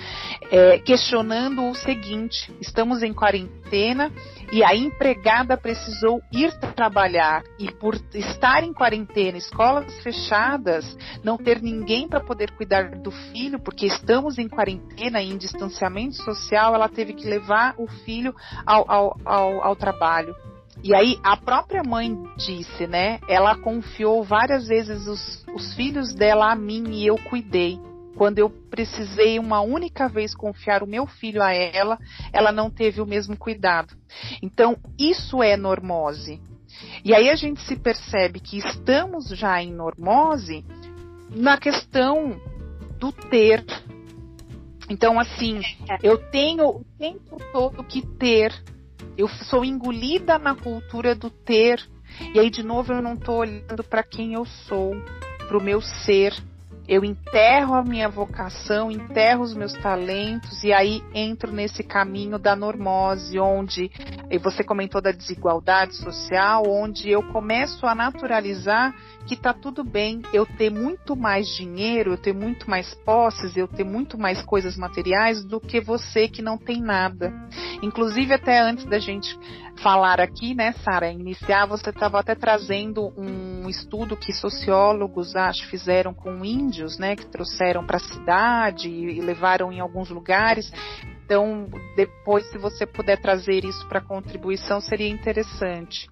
é, 0.50 0.78
questionando 0.78 1.68
o 1.68 1.74
seguinte: 1.74 2.54
estamos 2.60 3.02
em 3.02 3.12
quarentena 3.12 4.12
e 4.52 4.62
a 4.62 4.74
empregada 4.74 5.56
precisou 5.56 6.22
ir 6.32 6.52
trabalhar 6.74 7.42
e 7.58 7.70
por 7.72 7.94
estar 8.14 8.62
em 8.62 8.72
quarentena, 8.72 9.36
escolas 9.36 9.92
fechadas, 10.02 10.96
não 11.24 11.36
ter 11.36 11.60
ninguém 11.60 12.08
para 12.08 12.20
poder 12.20 12.52
cuidar 12.52 12.90
do 12.98 13.10
filho, 13.10 13.58
porque 13.58 13.86
estamos 13.86 14.38
em 14.38 14.48
quarentena 14.48 15.20
e 15.20 15.32
em 15.32 15.36
distanciamento 15.36 16.16
social, 16.16 16.74
ela 16.74 16.88
teve 16.88 17.14
que 17.14 17.26
levar 17.26 17.74
o 17.76 17.86
filho 17.86 18.34
ao, 18.64 18.90
ao, 18.90 19.20
ao, 19.24 19.62
ao 19.64 19.76
trabalho. 19.76 20.34
E 20.86 20.94
aí 20.94 21.18
a 21.20 21.36
própria 21.36 21.82
mãe 21.82 22.16
disse, 22.36 22.86
né? 22.86 23.18
Ela 23.28 23.58
confiou 23.58 24.22
várias 24.22 24.68
vezes 24.68 25.08
os, 25.08 25.44
os 25.52 25.74
filhos 25.74 26.14
dela 26.14 26.52
a 26.52 26.54
mim 26.54 26.84
e 26.92 27.04
eu 27.04 27.18
cuidei. 27.18 27.76
Quando 28.14 28.38
eu 28.38 28.48
precisei 28.48 29.36
uma 29.40 29.60
única 29.60 30.08
vez 30.08 30.32
confiar 30.32 30.84
o 30.84 30.86
meu 30.86 31.04
filho 31.04 31.42
a 31.42 31.52
ela, 31.52 31.98
ela 32.32 32.52
não 32.52 32.70
teve 32.70 33.00
o 33.00 33.06
mesmo 33.06 33.36
cuidado. 33.36 33.96
Então, 34.40 34.76
isso 34.96 35.42
é 35.42 35.56
normose. 35.56 36.40
E 37.04 37.12
aí 37.12 37.30
a 37.30 37.34
gente 37.34 37.60
se 37.62 37.74
percebe 37.74 38.38
que 38.38 38.56
estamos 38.56 39.26
já 39.30 39.60
em 39.60 39.72
normose 39.72 40.64
na 41.34 41.58
questão 41.58 42.40
do 43.00 43.10
ter. 43.10 43.64
Então, 44.88 45.18
assim, 45.18 45.60
eu 46.00 46.16
tenho 46.30 46.68
o 46.68 46.84
tempo 46.96 47.38
todo 47.52 47.82
que 47.82 48.06
ter 48.06 48.52
eu 49.16 49.28
sou 49.28 49.64
engolida 49.64 50.38
na 50.38 50.54
cultura 50.54 51.14
do 51.14 51.30
ter. 51.30 51.82
E 52.34 52.38
aí, 52.38 52.50
de 52.50 52.62
novo, 52.62 52.92
eu 52.92 53.02
não 53.02 53.14
estou 53.14 53.38
olhando 53.38 53.84
para 53.84 54.02
quem 54.02 54.34
eu 54.34 54.44
sou, 54.44 54.94
para 55.46 55.58
o 55.58 55.62
meu 55.62 55.80
ser. 55.80 56.34
Eu 56.88 57.04
enterro 57.04 57.74
a 57.74 57.82
minha 57.82 58.08
vocação, 58.08 58.90
enterro 58.90 59.42
os 59.42 59.54
meus 59.54 59.72
talentos 59.72 60.62
e 60.62 60.72
aí 60.72 61.02
entro 61.12 61.52
nesse 61.52 61.82
caminho 61.82 62.38
da 62.38 62.54
normose, 62.54 63.38
onde 63.40 63.90
você 64.40 64.62
comentou 64.62 65.00
da 65.00 65.10
desigualdade 65.10 65.96
social, 65.96 66.62
onde 66.66 67.10
eu 67.10 67.22
começo 67.32 67.86
a 67.86 67.94
naturalizar 67.94 68.94
que 69.26 69.36
tá 69.36 69.52
tudo 69.52 69.82
bem 69.82 70.22
eu 70.32 70.46
ter 70.46 70.70
muito 70.70 71.16
mais 71.16 71.48
dinheiro, 71.48 72.12
eu 72.12 72.16
ter 72.16 72.32
muito 72.32 72.70
mais 72.70 72.94
posses, 72.94 73.56
eu 73.56 73.66
ter 73.66 73.82
muito 73.82 74.16
mais 74.16 74.40
coisas 74.42 74.76
materiais 74.76 75.44
do 75.44 75.60
que 75.60 75.80
você 75.80 76.28
que 76.28 76.40
não 76.40 76.56
tem 76.56 76.80
nada. 76.80 77.32
Inclusive 77.82 78.32
até 78.32 78.60
antes 78.60 78.84
da 78.84 79.00
gente 79.00 79.36
falar 79.82 80.20
aqui, 80.20 80.54
né, 80.54 80.72
Sara, 80.84 81.10
iniciar, 81.10 81.66
você 81.66 81.90
estava 81.90 82.20
até 82.20 82.34
trazendo 82.34 83.12
um 83.16 83.45
estudo 83.68 84.16
que 84.16 84.32
sociólogos, 84.32 85.34
acho, 85.36 85.66
fizeram 85.68 86.12
com 86.12 86.44
índios, 86.44 86.98
né, 86.98 87.16
que 87.16 87.26
trouxeram 87.26 87.84
para 87.84 87.96
a 87.96 88.00
cidade 88.00 88.88
e 88.88 89.20
levaram 89.20 89.72
em 89.72 89.80
alguns 89.80 90.10
lugares. 90.10 90.72
Então, 91.24 91.68
depois, 91.96 92.48
se 92.50 92.58
você 92.58 92.86
puder 92.86 93.20
trazer 93.20 93.64
isso 93.64 93.86
para 93.88 94.00
contribuição, 94.00 94.80
seria 94.80 95.08
interessante. 95.08 96.08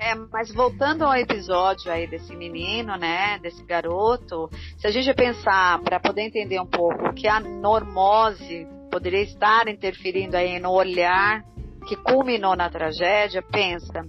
É, 0.00 0.14
mas 0.14 0.54
voltando 0.54 1.04
ao 1.04 1.14
episódio 1.14 1.90
aí 1.90 2.06
desse 2.06 2.34
menino, 2.34 2.96
né, 2.96 3.38
desse 3.40 3.64
garoto, 3.64 4.48
se 4.78 4.86
a 4.86 4.90
gente 4.90 5.12
pensar 5.12 5.80
para 5.80 5.98
poder 5.98 6.22
entender 6.22 6.60
um 6.60 6.66
pouco 6.66 7.12
que 7.14 7.26
a 7.26 7.40
normose 7.40 8.66
poderia 8.90 9.22
estar 9.22 9.66
interferindo 9.68 10.36
aí 10.36 10.60
no 10.60 10.70
olhar 10.70 11.42
que 11.88 11.96
culminou 11.96 12.54
na 12.54 12.68
tragédia, 12.68 13.42
pensa 13.42 14.06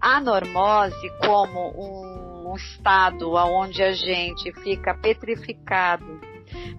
a 0.00 0.20
normose 0.20 1.10
como 1.24 1.70
um, 1.70 2.11
um 2.52 2.56
estado 2.56 3.32
onde 3.32 3.82
a 3.82 3.92
gente 3.92 4.52
fica 4.62 4.94
petrificado, 4.94 6.20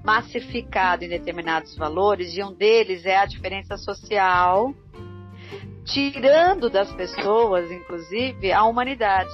massificado 0.03 1.03
em 1.03 1.09
determinados 1.09 1.75
valores, 1.75 2.37
e 2.37 2.43
um 2.43 2.53
deles 2.53 3.05
é 3.05 3.17
a 3.17 3.25
diferença 3.25 3.75
social 3.75 4.73
tirando 5.83 6.69
das 6.69 6.91
pessoas, 6.93 7.69
inclusive, 7.69 8.53
a 8.53 8.63
humanidade. 8.63 9.29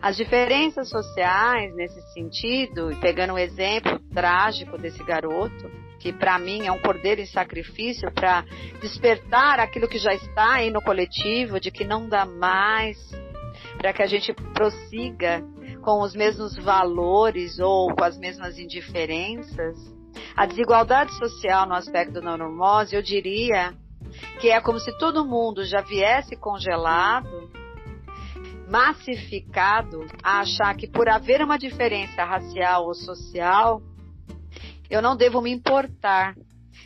As 0.00 0.16
diferenças 0.16 0.88
sociais, 0.88 1.74
nesse 1.74 2.00
sentido, 2.12 2.92
e 2.92 2.96
pegando 2.96 3.32
um 3.32 3.38
exemplo 3.38 3.98
trágico 4.12 4.78
desse 4.78 5.02
garoto, 5.02 5.70
que 5.98 6.12
para 6.12 6.38
mim 6.38 6.66
é 6.66 6.70
um 6.70 6.78
cordeiro 6.78 7.20
em 7.20 7.26
sacrifício 7.26 8.12
para 8.12 8.44
despertar 8.80 9.58
aquilo 9.58 9.88
que 9.88 9.98
já 9.98 10.12
está 10.14 10.56
aí 10.56 10.70
no 10.70 10.82
coletivo, 10.82 11.58
de 11.58 11.70
que 11.70 11.84
não 11.84 12.08
dá 12.08 12.26
mais, 12.26 12.98
para 13.78 13.92
que 13.92 14.02
a 14.02 14.06
gente 14.06 14.32
prossiga 14.52 15.42
com 15.82 16.02
os 16.02 16.14
mesmos 16.14 16.56
valores 16.56 17.58
ou 17.58 17.94
com 17.94 18.04
as 18.04 18.18
mesmas 18.18 18.58
indiferenças. 18.58 19.76
A 20.36 20.46
desigualdade 20.46 21.12
social 21.18 21.66
no 21.66 21.74
aspecto 21.74 22.20
da 22.20 22.36
normose, 22.36 22.96
eu 22.96 23.02
diria, 23.02 23.74
que 24.40 24.50
é 24.50 24.60
como 24.60 24.78
se 24.78 24.96
todo 24.98 25.24
mundo 25.24 25.64
já 25.64 25.80
viesse 25.80 26.36
congelado, 26.36 27.50
massificado, 28.68 30.06
a 30.22 30.40
achar 30.40 30.74
que 30.74 30.88
por 30.88 31.08
haver 31.08 31.42
uma 31.42 31.58
diferença 31.58 32.24
racial 32.24 32.86
ou 32.86 32.94
social, 32.94 33.82
eu 34.88 35.02
não 35.02 35.16
devo 35.16 35.40
me 35.40 35.50
importar 35.50 36.34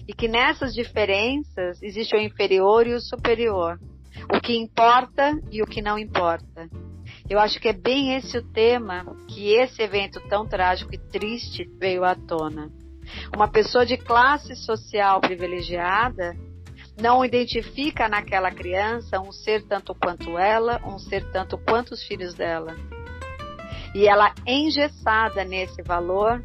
e 0.07 0.13
que 0.13 0.27
nessas 0.27 0.73
diferenças 0.73 1.83
existe 1.83 2.17
o 2.17 2.21
inferior 2.21 2.87
e 2.87 2.95
o 2.95 3.01
superior, 3.01 3.79
o 4.33 4.41
que 4.41 4.57
importa 4.57 5.39
e 5.51 5.63
o 5.63 5.67
que 5.67 5.83
não 5.83 5.99
importa. 5.99 6.69
Eu 7.29 7.39
acho 7.39 7.61
que 7.61 7.69
é 7.69 7.73
bem 7.73 8.15
esse 8.15 8.39
o 8.39 8.43
tema 8.43 9.05
que 9.29 9.53
esse 9.53 9.83
evento 9.83 10.21
tão 10.29 10.47
trágico 10.47 10.95
e 10.95 10.99
triste 10.99 11.69
veio 11.79 12.05
à 12.05 12.15
tona. 12.15 12.71
Uma 13.35 13.49
pessoa 13.49 13.85
de 13.85 13.97
classe 13.97 14.55
social 14.57 15.21
privilegiada 15.21 16.37
não 17.01 17.25
identifica 17.25 18.09
naquela 18.09 18.51
criança 18.51 19.21
um 19.21 19.31
ser 19.31 19.63
tanto 19.67 19.95
quanto 19.95 20.37
ela, 20.37 20.81
um 20.85 20.99
ser 20.99 21.31
tanto 21.31 21.57
quanto 21.59 21.93
os 21.93 22.03
filhos 22.03 22.35
dela. 22.35 22.77
E 23.95 24.07
ela, 24.07 24.35
engessada 24.47 25.45
nesse 25.45 25.83
valor, 25.83 26.43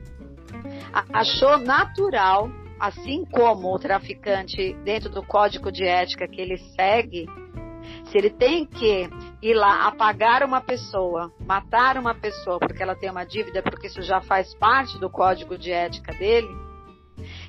achou 1.11 1.57
natural, 1.57 2.49
assim 2.79 3.25
como 3.25 3.73
o 3.73 3.79
traficante, 3.79 4.73
dentro 4.83 5.09
do 5.09 5.23
código 5.23 5.71
de 5.71 5.83
ética 5.85 6.27
que 6.27 6.39
ele 6.39 6.57
segue, 6.75 7.25
se 8.13 8.17
ele 8.19 8.29
tem 8.29 8.63
que 8.63 9.09
ir 9.41 9.55
lá 9.55 9.87
apagar 9.87 10.43
uma 10.43 10.61
pessoa, 10.61 11.33
matar 11.39 11.97
uma 11.97 12.13
pessoa 12.13 12.59
porque 12.59 12.83
ela 12.83 12.95
tem 12.95 13.09
uma 13.09 13.25
dívida, 13.25 13.63
porque 13.63 13.87
isso 13.87 14.03
já 14.03 14.21
faz 14.21 14.53
parte 14.53 14.99
do 14.99 15.09
código 15.09 15.57
de 15.57 15.71
ética 15.71 16.13
dele, 16.13 16.47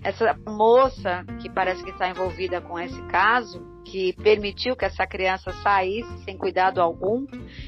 essa 0.03 0.35
moça 0.47 1.23
que 1.43 1.51
parece 1.51 1.85
que 1.85 1.91
está 1.91 2.09
envolvida 2.09 2.63
com 2.63 2.81
esse 2.81 2.99
caso, 3.09 3.63
que 3.85 4.15
permitiu 4.15 4.75
que 4.75 4.87
essa 4.87 5.07
criança 5.07 5.53
saísse 5.63 6.25
sem 6.25 6.39
cuidado 6.39 6.81
algum 6.81 7.27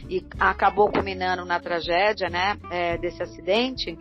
e 0.09 0.27
acabou 0.41 0.91
culminando 0.91 1.45
na 1.45 1.61
tragédia, 1.61 2.31
né, 2.31 2.57
é, 2.71 2.97
desse 2.97 3.23
acidente, 3.23 3.95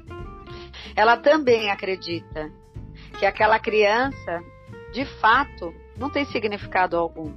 ela 0.95 1.17
também 1.17 1.69
acredita 1.69 2.49
que 3.19 3.25
aquela 3.25 3.59
criança, 3.59 4.41
de 4.93 5.03
fato, 5.19 5.73
não 5.97 6.09
tem 6.09 6.23
significado 6.23 6.95
algum 6.95 7.33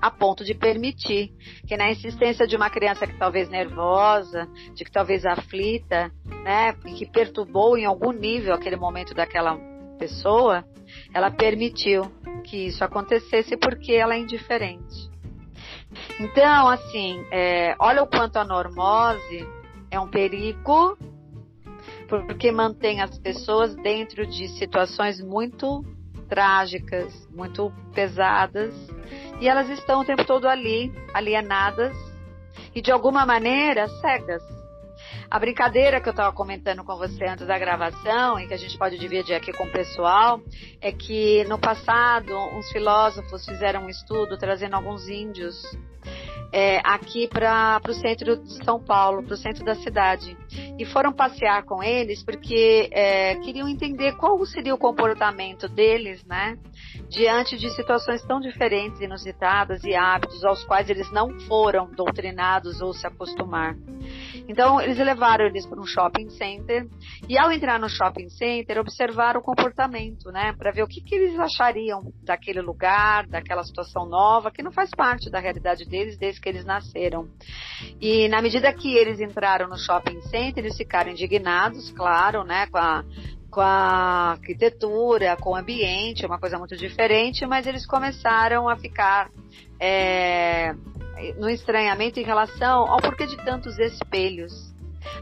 a 0.00 0.10
ponto 0.10 0.44
de 0.44 0.54
permitir 0.54 1.32
que 1.66 1.76
na 1.76 1.90
insistência 1.90 2.46
de 2.46 2.56
uma 2.56 2.70
criança 2.70 3.06
que 3.06 3.18
talvez 3.18 3.48
nervosa, 3.48 4.48
de 4.74 4.84
que 4.84 4.90
talvez 4.90 5.26
aflita, 5.26 6.10
né, 6.44 6.72
que 6.96 7.06
perturbou 7.06 7.76
em 7.76 7.84
algum 7.84 8.12
nível 8.12 8.54
aquele 8.54 8.76
momento 8.76 9.14
daquela 9.14 9.58
pessoa, 9.98 10.64
ela 11.12 11.30
permitiu 11.30 12.10
que 12.44 12.66
isso 12.66 12.82
acontecesse 12.82 13.56
porque 13.56 13.92
ela 13.92 14.14
é 14.14 14.18
indiferente. 14.18 15.10
Então, 16.18 16.68
assim, 16.68 17.24
é, 17.30 17.74
olha 17.78 18.02
o 18.02 18.06
quanto 18.06 18.36
a 18.36 18.44
normose 18.44 19.46
é 19.90 19.98
um 19.98 20.08
perigo, 20.08 20.96
porque 22.08 22.50
mantém 22.50 23.00
as 23.00 23.18
pessoas 23.18 23.74
dentro 23.76 24.26
de 24.26 24.48
situações 24.48 25.20
muito 25.20 25.84
trágicas, 26.28 27.28
muito 27.34 27.72
pesadas, 27.92 28.72
e 29.40 29.48
elas 29.48 29.68
estão 29.70 30.00
o 30.00 30.04
tempo 30.04 30.24
todo 30.24 30.46
ali, 30.46 30.92
alienadas 31.14 31.96
e 32.74 32.82
de 32.82 32.92
alguma 32.92 33.24
maneira 33.24 33.88
cegas. 33.88 34.42
A 35.30 35.38
brincadeira 35.38 36.00
que 36.00 36.08
eu 36.08 36.12
estava 36.12 36.34
comentando 36.34 36.84
com 36.84 36.96
você 36.96 37.24
antes 37.24 37.46
da 37.46 37.58
gravação 37.58 38.38
e 38.38 38.46
que 38.46 38.54
a 38.54 38.56
gente 38.56 38.76
pode 38.76 38.98
dividir 38.98 39.34
aqui 39.34 39.52
com 39.52 39.64
o 39.64 39.72
pessoal 39.72 40.40
é 40.80 40.92
que 40.92 41.44
no 41.44 41.58
passado 41.58 42.36
uns 42.36 42.70
filósofos 42.70 43.44
fizeram 43.46 43.84
um 43.84 43.88
estudo 43.88 44.36
trazendo 44.36 44.76
alguns 44.76 45.08
índios 45.08 45.62
é, 46.52 46.80
aqui 46.84 47.28
para 47.28 47.80
o 47.88 47.92
centro 47.92 48.36
de 48.36 48.64
São 48.64 48.82
Paulo, 48.82 49.22
para 49.22 49.34
o 49.34 49.36
centro 49.36 49.64
da 49.64 49.74
cidade. 49.74 50.36
E 50.78 50.84
foram 50.84 51.12
passear 51.12 51.64
com 51.64 51.82
eles 51.82 52.22
porque 52.22 52.88
é, 52.92 53.36
queriam 53.36 53.68
entender 53.68 54.16
qual 54.16 54.44
seria 54.46 54.74
o 54.74 54.78
comportamento 54.78 55.68
deles, 55.68 56.24
né? 56.24 56.56
Diante 57.08 57.56
de 57.56 57.70
situações 57.70 58.22
tão 58.22 58.40
diferentes, 58.40 59.00
inusitadas 59.00 59.82
e 59.84 59.94
hábitos 59.94 60.44
aos 60.44 60.64
quais 60.64 60.88
eles 60.88 61.10
não 61.12 61.38
foram 61.40 61.90
doutrinados 61.90 62.80
ou 62.80 62.92
se 62.92 63.06
acostumar. 63.06 63.76
Então, 64.48 64.80
eles 64.80 64.98
levaram 64.98 65.46
eles 65.46 65.66
para 65.66 65.80
um 65.80 65.86
shopping 65.86 66.28
center 66.30 66.86
e, 67.28 67.38
ao 67.38 67.50
entrar 67.52 67.78
no 67.78 67.88
shopping 67.88 68.28
center, 68.28 68.78
observaram 68.78 69.40
o 69.40 69.42
comportamento, 69.42 70.30
né? 70.30 70.52
Para 70.58 70.72
ver 70.72 70.82
o 70.82 70.86
que, 70.86 71.00
que 71.00 71.14
eles 71.14 71.38
achariam 71.38 72.12
daquele 72.22 72.60
lugar, 72.60 73.26
daquela 73.26 73.62
situação 73.62 74.06
nova, 74.06 74.50
que 74.50 74.62
não 74.62 74.72
faz 74.72 74.90
parte 74.90 75.30
da 75.30 75.38
realidade 75.38 75.84
deles 75.84 76.18
desde 76.18 76.40
que 76.40 76.48
eles 76.48 76.64
nasceram. 76.64 77.28
E, 78.00 78.28
na 78.28 78.40
medida 78.42 78.72
que 78.72 78.96
eles 78.96 79.20
entraram 79.20 79.68
no 79.68 79.78
shopping 79.78 80.20
center, 80.22 80.64
eles 80.64 80.76
ficaram 80.76 81.10
indignados, 81.10 81.90
claro, 81.90 82.44
né? 82.44 82.66
Com 82.66 82.78
a 82.78 83.04
com 83.50 83.60
a 83.60 84.30
arquitetura, 84.30 85.36
com 85.36 85.50
o 85.50 85.56
ambiente, 85.56 86.24
uma 86.24 86.38
coisa 86.38 86.56
muito 86.56 86.76
diferente, 86.76 87.44
mas 87.44 87.66
eles 87.66 87.84
começaram 87.84 88.68
a 88.68 88.76
ficar 88.76 89.28
é, 89.80 90.72
no 91.38 91.48
estranhamento 91.48 92.18
em 92.18 92.24
relação 92.24 92.90
ao 92.90 93.00
porquê 93.00 93.26
de 93.26 93.36
tantos 93.44 93.78
espelhos. 93.78 94.52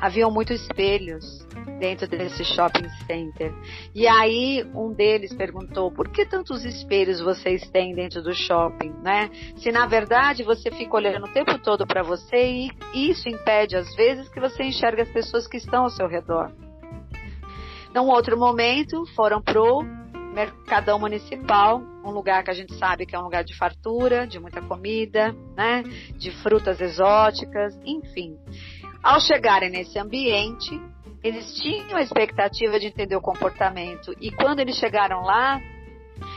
Haviam 0.00 0.30
muitos 0.30 0.60
espelhos 0.60 1.46
dentro 1.78 2.08
desse 2.08 2.44
shopping 2.44 2.88
center. 3.06 3.52
E 3.94 4.06
aí 4.06 4.64
um 4.74 4.92
deles 4.92 5.34
perguntou: 5.34 5.90
por 5.90 6.08
que 6.08 6.24
tantos 6.24 6.64
espelhos 6.64 7.20
vocês 7.20 7.68
têm 7.70 7.94
dentro 7.94 8.22
do 8.22 8.34
shopping, 8.34 8.92
né? 9.02 9.30
Se 9.56 9.70
na 9.70 9.86
verdade 9.86 10.42
você 10.42 10.70
fica 10.70 10.96
olhando 10.96 11.26
o 11.26 11.32
tempo 11.32 11.58
todo 11.58 11.86
para 11.86 12.02
você 12.02 12.68
e 12.94 13.10
isso 13.10 13.28
impede 13.28 13.76
às 13.76 13.94
vezes 13.94 14.28
que 14.28 14.40
você 14.40 14.64
enxergue 14.64 15.02
as 15.02 15.10
pessoas 15.10 15.46
que 15.46 15.56
estão 15.56 15.84
ao 15.84 15.90
seu 15.90 16.08
redor. 16.08 16.52
Num 17.94 18.08
outro 18.08 18.38
momento, 18.38 19.06
foram 19.14 19.40
pro 19.40 19.82
Mercadão 20.34 20.98
Municipal, 20.98 21.80
um 22.08 22.12
lugar 22.12 22.42
que 22.42 22.50
a 22.50 22.54
gente 22.54 22.74
sabe 22.74 23.06
que 23.06 23.14
é 23.14 23.18
um 23.18 23.24
lugar 23.24 23.44
de 23.44 23.56
fartura, 23.56 24.26
de 24.26 24.38
muita 24.38 24.60
comida, 24.62 25.34
né? 25.56 25.82
De 26.16 26.30
frutas 26.42 26.80
exóticas, 26.80 27.78
enfim. 27.84 28.36
Ao 29.02 29.20
chegarem 29.20 29.70
nesse 29.70 29.98
ambiente, 29.98 30.80
eles 31.22 31.54
tinham 31.54 31.96
a 31.96 32.02
expectativa 32.02 32.78
de 32.78 32.86
entender 32.86 33.16
o 33.16 33.20
comportamento 33.20 34.14
e 34.20 34.30
quando 34.30 34.60
eles 34.60 34.76
chegaram 34.76 35.22
lá, 35.22 35.60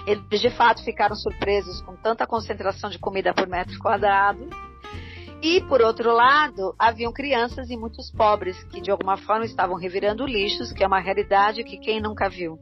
eles 0.06 0.42
de 0.42 0.50
fato 0.52 0.84
ficaram 0.84 1.16
surpresos 1.16 1.82
com 1.82 1.96
tanta 1.96 2.28
concentração 2.28 2.90
de 2.90 3.00
comida 3.00 3.34
por 3.34 3.48
metro 3.48 3.78
quadrado. 3.80 4.48
E 5.42 5.60
por 5.62 5.82
outro 5.82 6.14
lado, 6.14 6.76
haviam 6.78 7.12
crianças 7.12 7.72
e 7.72 7.78
muitos 7.78 8.12
pobres 8.12 8.64
que 8.66 8.80
de 8.80 8.92
alguma 8.92 9.18
forma 9.18 9.44
estavam 9.44 9.76
revirando 9.76 10.26
lixos, 10.26 10.72
que 10.72 10.84
é 10.84 10.88
uma 10.88 11.00
realidade 11.00 11.64
que 11.64 11.78
quem 11.78 12.00
nunca 12.00 12.30
viu. 12.30 12.60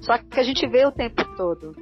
Só 0.00 0.16
que 0.18 0.38
a 0.38 0.44
gente 0.44 0.66
vê 0.68 0.86
o 0.86 0.92
tempo 0.92 1.24
todo. 1.36 1.74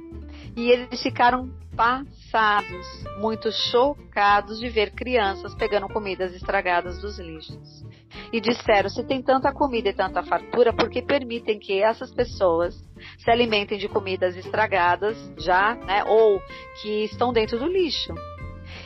E 0.55 0.69
eles 0.69 1.01
ficaram 1.01 1.49
passados, 1.75 3.05
muito 3.17 3.51
chocados 3.51 4.59
de 4.59 4.69
ver 4.69 4.91
crianças 4.91 5.55
pegando 5.55 5.87
comidas 5.87 6.33
estragadas 6.35 7.01
dos 7.01 7.17
lixos. 7.17 7.85
E 8.33 8.41
disseram: 8.41 8.89
se 8.89 9.03
tem 9.03 9.21
tanta 9.21 9.53
comida 9.53 9.89
e 9.89 9.93
tanta 9.93 10.21
fartura, 10.23 10.73
por 10.73 10.89
que 10.89 11.01
permitem 11.01 11.59
que 11.59 11.81
essas 11.81 12.13
pessoas 12.13 12.75
se 13.17 13.31
alimentem 13.31 13.77
de 13.77 13.87
comidas 13.87 14.35
estragadas 14.35 15.17
já, 15.37 15.75
né, 15.75 16.03
ou 16.05 16.41
que 16.81 17.05
estão 17.05 17.31
dentro 17.31 17.57
do 17.57 17.67
lixo? 17.67 18.13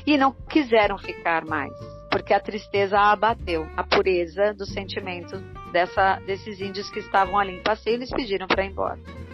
E 0.06 0.18
não 0.18 0.32
quiseram 0.32 0.98
ficar 0.98 1.46
mais, 1.46 1.74
porque 2.12 2.34
a 2.34 2.40
tristeza 2.40 3.00
abateu, 3.00 3.68
a 3.76 3.84
pureza 3.84 4.54
do 4.54 4.66
sentimento 4.66 5.38
dessa, 5.72 6.20
desses 6.26 6.62
índios 6.62 6.90
que 6.92 7.00
estavam 7.00 7.38
ali 7.38 7.58
em 7.58 7.64
passeio, 7.64 7.96
eles 7.96 8.10
pediram 8.10 8.48
para 8.48 8.64
ir 8.64 8.70
embora. 8.70 9.25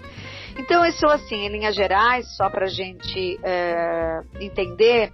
Então, 0.62 0.86
isso 0.86 1.08
assim, 1.08 1.38
em 1.38 1.50
linhas 1.50 1.76
gerais, 1.76 2.38
só 2.38 2.48
para 2.48 2.66
a 2.66 2.70
gente 2.70 3.40
é, 3.44 4.22
entender, 4.40 5.12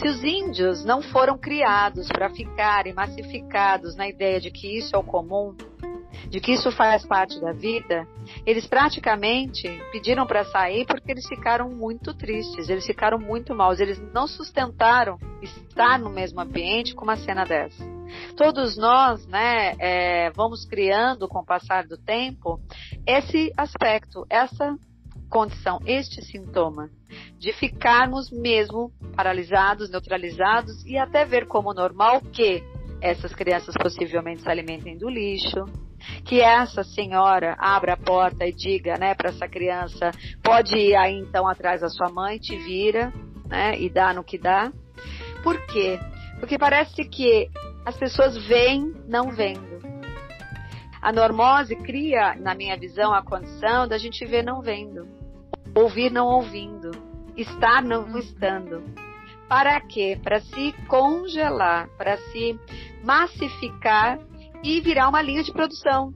se 0.00 0.08
os 0.08 0.24
índios 0.24 0.84
não 0.84 1.00
foram 1.00 1.38
criados 1.38 2.08
para 2.08 2.28
ficarem 2.30 2.92
massificados 2.92 3.94
na 3.94 4.08
ideia 4.08 4.40
de 4.40 4.50
que 4.50 4.76
isso 4.76 4.96
é 4.96 4.98
o 4.98 5.04
comum, 5.04 5.54
de 6.28 6.40
que 6.40 6.52
isso 6.52 6.70
faz 6.72 7.04
parte 7.06 7.40
da 7.40 7.52
vida, 7.52 8.06
eles 8.46 8.66
praticamente 8.66 9.68
pediram 9.90 10.26
para 10.26 10.44
sair 10.44 10.86
porque 10.86 11.10
eles 11.10 11.26
ficaram 11.26 11.70
muito 11.70 12.14
tristes, 12.14 12.68
eles 12.68 12.86
ficaram 12.86 13.18
muito 13.18 13.54
maus, 13.54 13.80
eles 13.80 14.00
não 14.12 14.26
sustentaram 14.26 15.18
estar 15.40 15.98
no 15.98 16.10
mesmo 16.10 16.40
ambiente 16.40 16.94
com 16.94 17.04
uma 17.04 17.16
cena 17.16 17.44
dessa. 17.44 17.84
Todos 18.36 18.76
nós, 18.76 19.26
né, 19.26 19.74
é, 19.78 20.30
vamos 20.30 20.64
criando 20.66 21.26
com 21.28 21.40
o 21.40 21.44
passar 21.44 21.86
do 21.86 21.96
tempo 21.96 22.60
esse 23.06 23.52
aspecto, 23.56 24.26
essa 24.28 24.76
condição, 25.30 25.80
este 25.86 26.22
sintoma 26.22 26.90
de 27.38 27.52
ficarmos 27.54 28.30
mesmo 28.30 28.92
paralisados, 29.16 29.90
neutralizados 29.90 30.84
e 30.84 30.98
até 30.98 31.24
ver 31.24 31.46
como 31.46 31.72
normal 31.72 32.20
que 32.20 32.62
essas 33.00 33.34
crianças 33.34 33.74
possivelmente 33.74 34.42
se 34.42 34.48
alimentem 34.48 34.96
do 34.96 35.08
lixo, 35.08 35.64
que 36.24 36.40
essa 36.40 36.82
senhora 36.82 37.56
abra 37.58 37.94
a 37.94 37.96
porta 37.96 38.46
e 38.46 38.52
diga, 38.52 38.96
né, 38.98 39.14
para 39.14 39.30
essa 39.30 39.48
criança, 39.48 40.10
pode 40.42 40.76
ir 40.76 40.94
aí 40.94 41.18
então 41.18 41.46
atrás 41.46 41.80
da 41.80 41.88
sua 41.88 42.10
mãe, 42.10 42.38
te 42.38 42.56
vira, 42.56 43.12
né, 43.46 43.78
e 43.78 43.88
dá 43.88 44.12
no 44.12 44.24
que 44.24 44.38
dá. 44.38 44.72
Por 45.42 45.60
quê? 45.66 45.98
Porque 46.38 46.58
parece 46.58 47.04
que 47.04 47.48
as 47.84 47.96
pessoas 47.96 48.36
veem 48.46 48.94
não 49.06 49.30
vendo. 49.30 49.82
A 51.00 51.12
normose 51.12 51.74
cria, 51.74 52.36
na 52.36 52.54
minha 52.54 52.76
visão, 52.76 53.12
a 53.12 53.22
condição 53.22 53.88
da 53.88 53.98
gente 53.98 54.24
ver 54.24 54.44
não 54.44 54.62
vendo, 54.62 55.08
ouvir 55.74 56.10
não 56.10 56.26
ouvindo, 56.26 56.92
estar 57.36 57.82
não 57.82 58.16
estando. 58.16 58.84
Para 59.48 59.80
quê? 59.80 60.18
Para 60.22 60.40
se 60.40 60.72
congelar, 60.86 61.88
para 61.98 62.16
se 62.16 62.58
massificar 63.02 64.18
e 64.62 64.80
virar 64.80 65.08
uma 65.08 65.22
linha 65.22 65.42
de 65.42 65.52
produção 65.52 66.12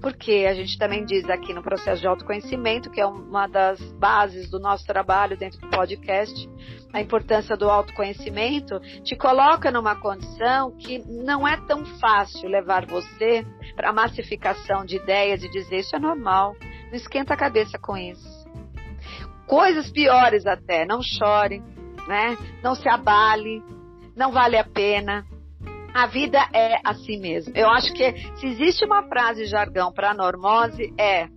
porque 0.00 0.46
a 0.48 0.54
gente 0.54 0.78
também 0.78 1.04
diz 1.04 1.28
aqui 1.28 1.52
no 1.52 1.62
processo 1.62 2.00
de 2.00 2.06
autoconhecimento, 2.06 2.90
que 2.90 3.00
é 3.00 3.06
uma 3.06 3.46
das 3.46 3.78
bases 3.92 4.48
do 4.48 4.58
nosso 4.58 4.86
trabalho 4.86 5.36
dentro 5.36 5.60
do 5.60 5.68
podcast, 5.68 6.48
a 6.92 7.00
importância 7.00 7.56
do 7.56 7.68
autoconhecimento, 7.68 8.80
te 9.02 9.14
coloca 9.14 9.70
numa 9.70 9.94
condição 9.94 10.70
que 10.76 10.98
não 11.06 11.46
é 11.46 11.56
tão 11.66 11.84
fácil 11.98 12.48
levar 12.48 12.86
você 12.86 13.46
para 13.76 13.90
a 13.90 13.92
massificação 13.92 14.84
de 14.84 14.96
ideias 14.96 15.42
e 15.42 15.50
dizer 15.50 15.80
isso 15.80 15.94
é 15.94 15.98
normal, 15.98 16.56
não 16.86 16.94
esquenta 16.94 17.34
a 17.34 17.36
cabeça 17.36 17.78
com 17.78 17.96
isso. 17.96 18.40
Coisas 19.46 19.90
piores 19.90 20.46
até, 20.46 20.86
não 20.86 21.02
chore, 21.02 21.60
né? 22.08 22.38
Não 22.62 22.74
se 22.74 22.88
abale, 22.88 23.62
não 24.16 24.32
vale 24.32 24.56
a 24.56 24.64
pena, 24.64 25.26
a 25.94 26.06
vida 26.06 26.38
é 26.52 26.80
assim 26.84 27.18
mesmo. 27.18 27.52
Eu 27.56 27.68
acho 27.68 27.92
que 27.92 28.12
se 28.36 28.46
existe 28.46 28.84
uma 28.84 29.02
frase 29.04 29.46
jargão 29.46 29.92
para 29.92 30.14
normose 30.14 30.92
é 30.98 31.28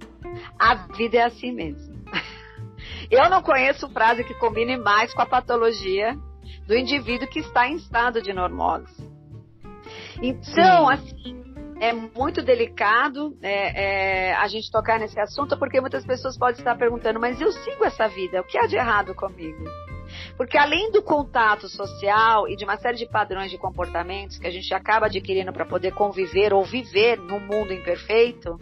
a 0.60 0.76
vida 0.96 1.18
é 1.18 1.24
assim 1.24 1.52
mesmo. 1.52 1.94
Eu 3.10 3.30
não 3.30 3.42
conheço 3.42 3.90
frase 3.90 4.24
que 4.24 4.34
combine 4.36 4.78
mais 4.78 5.14
com 5.14 5.22
a 5.22 5.26
patologia 5.26 6.16
do 6.68 6.76
indivíduo 6.76 7.28
que 7.28 7.40
está 7.40 7.68
em 7.68 7.76
estado 7.76 8.22
de 8.22 8.34
normose. 8.34 9.12
Então, 10.22 10.88
Sim. 10.88 10.94
assim, 10.94 11.44
é 11.80 11.92
muito 11.92 12.42
delicado 12.42 13.38
é, 13.42 14.30
é, 14.30 14.34
a 14.36 14.48
gente 14.48 14.72
tocar 14.72 15.00
nesse 15.00 15.20
assunto, 15.20 15.58
porque 15.58 15.82
muitas 15.82 16.06
pessoas 16.06 16.38
podem 16.38 16.60
estar 16.60 16.76
perguntando, 16.78 17.20
mas 17.20 17.42
eu 17.42 17.52
sigo 17.52 17.84
essa 17.84 18.08
vida, 18.08 18.40
o 18.40 18.44
que 18.46 18.58
há 18.58 18.66
de 18.66 18.76
errado 18.76 19.14
comigo? 19.14 19.64
Porque 20.38 20.58
além 20.58 20.92
do 20.92 21.02
contato 21.02 21.68
social 21.68 22.48
e 22.48 22.56
de 22.56 22.64
uma 22.64 22.78
série 22.78 22.98
de 22.98 23.06
padrões 23.06 23.52
de 23.52 23.58
comportamentos 23.58 24.38
que 24.38 24.48
a 24.48 24.52
gente 24.52 24.74
acaba 24.74 25.08
adquirindo 25.08 25.54
para 25.54 25.66
poder 25.66 25.94
conviver 25.94 26.54
ou 26.54 26.64
viver 26.64 27.18
num 27.18 27.40
mundo 27.40 27.74
imperfeito, 27.74 28.60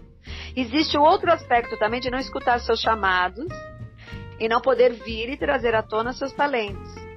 existe 0.56 0.98
um 0.98 1.02
outro 1.02 1.32
aspecto 1.32 1.78
também 1.78 2.00
de 2.00 2.10
não 2.10 2.20
escutar 2.20 2.60
seus 2.60 2.80
chamados 2.80 3.48
e 4.40 4.48
não 4.48 4.60
poder 4.60 4.94
vir 4.94 5.30
e 5.30 5.38
trazer 5.38 5.76
à 5.76 5.84
tona 5.84 6.14
seus 6.14 6.34
talentos. 6.34 7.11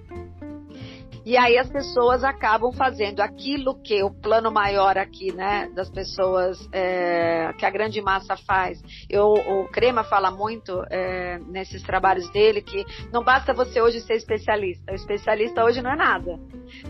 E 1.25 1.39
aí 1.39 1.57
as 1.57 1.71
pessoas 1.71 2.23
acabam 2.23 2.71
fazendo 2.73 3.21
aquilo 3.21 3.81
que 3.83 4.03
o 4.03 4.11
plano 4.11 4.51
maior 4.53 4.99
aqui, 4.99 5.33
né, 5.33 5.71
das 5.75 5.89
pessoas, 5.89 6.69
é, 6.71 7.51
que 7.59 7.65
a 7.65 7.71
grande 7.71 8.03
massa 8.03 8.37
faz. 8.37 8.83
Eu, 9.09 9.33
o 9.33 9.69
Crema 9.69 10.05
fala 10.05 10.31
muito 10.31 10.85
é, 10.91 11.39
nesses 11.47 11.83
trabalhos 11.83 12.29
dele 12.31 12.61
que 12.61 12.85
não 13.11 13.25
basta 13.25 13.55
você 13.55 13.81
hoje 13.81 14.01
ser 14.03 14.15
especialista. 14.15 14.93
O 14.93 14.95
especialista 14.95 15.65
hoje 15.65 15.81
não 15.81 15.93
é 15.93 15.97
nada. 15.97 16.39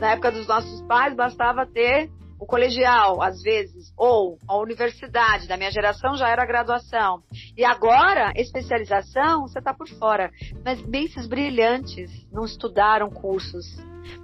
Na 0.01 0.13
época 0.13 0.33
dos 0.33 0.47
nossos 0.49 0.83
pais 0.83 1.15
bastava 1.15 1.65
ter 1.65 2.11
o 2.45 2.47
colegial, 2.47 3.23
às 3.23 3.43
vezes, 3.43 3.91
ou 3.97 4.39
a 4.47 4.57
universidade, 4.59 5.49
da 5.49 5.57
minha 5.57 5.71
geração 5.71 6.15
já 6.15 6.29
era 6.29 6.45
graduação. 6.45 7.23
E 7.57 7.65
agora, 7.65 8.33
especialização, 8.37 9.49
você 9.49 9.59
está 9.59 9.73
por 9.73 9.89
fora. 9.89 10.31
Mas 10.63 10.81
mentes 10.87 11.27
brilhantes 11.27 12.11
não 12.31 12.45
estudaram 12.45 13.09
cursos 13.11 13.65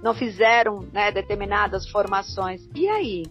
não 0.01 0.13
fizeram 0.13 0.79
né, 0.93 1.11
determinadas 1.11 1.89
formações. 1.89 2.61
E 2.75 2.87
aí? 2.87 3.25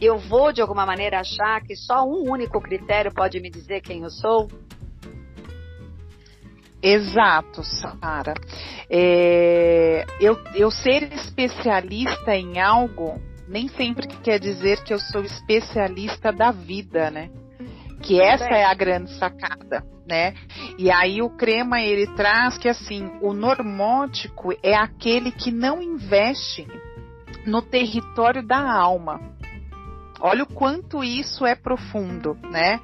Eu 0.00 0.16
vou, 0.18 0.52
de 0.52 0.60
alguma 0.60 0.86
maneira, 0.86 1.20
achar 1.20 1.60
que 1.62 1.74
só 1.74 2.04
um 2.04 2.30
único 2.30 2.60
critério 2.60 3.12
pode 3.12 3.40
me 3.40 3.50
dizer 3.50 3.80
quem 3.80 4.02
eu 4.02 4.10
sou? 4.10 4.48
Exato, 6.80 7.62
Sara. 7.62 8.34
É, 8.88 10.04
eu, 10.20 10.36
eu 10.54 10.70
ser 10.70 11.12
especialista 11.12 12.34
em 12.36 12.60
algo 12.60 13.20
nem 13.52 13.68
sempre 13.68 14.08
quer 14.24 14.40
dizer 14.40 14.82
que 14.82 14.92
eu 14.92 14.98
sou 14.98 15.22
especialista 15.22 16.32
da 16.32 16.50
vida, 16.50 17.10
né? 17.10 17.30
Que 18.02 18.20
essa 18.20 18.52
é 18.52 18.64
a 18.64 18.74
grande 18.74 19.12
sacada 19.12 19.84
né? 20.06 20.34
E 20.78 20.90
aí 20.90 21.22
o 21.22 21.30
crema 21.30 21.80
ele 21.80 22.06
traz 22.14 22.58
que 22.58 22.68
assim, 22.68 23.10
o 23.20 23.32
normótico 23.32 24.52
é 24.62 24.74
aquele 24.74 25.30
que 25.30 25.50
não 25.50 25.80
investe 25.80 26.66
no 27.46 27.62
território 27.62 28.46
da 28.46 28.60
alma. 28.60 29.20
Olha 30.20 30.44
o 30.44 30.54
quanto 30.54 31.02
isso 31.02 31.44
é 31.44 31.54
profundo, 31.54 32.36
né? 32.50 32.78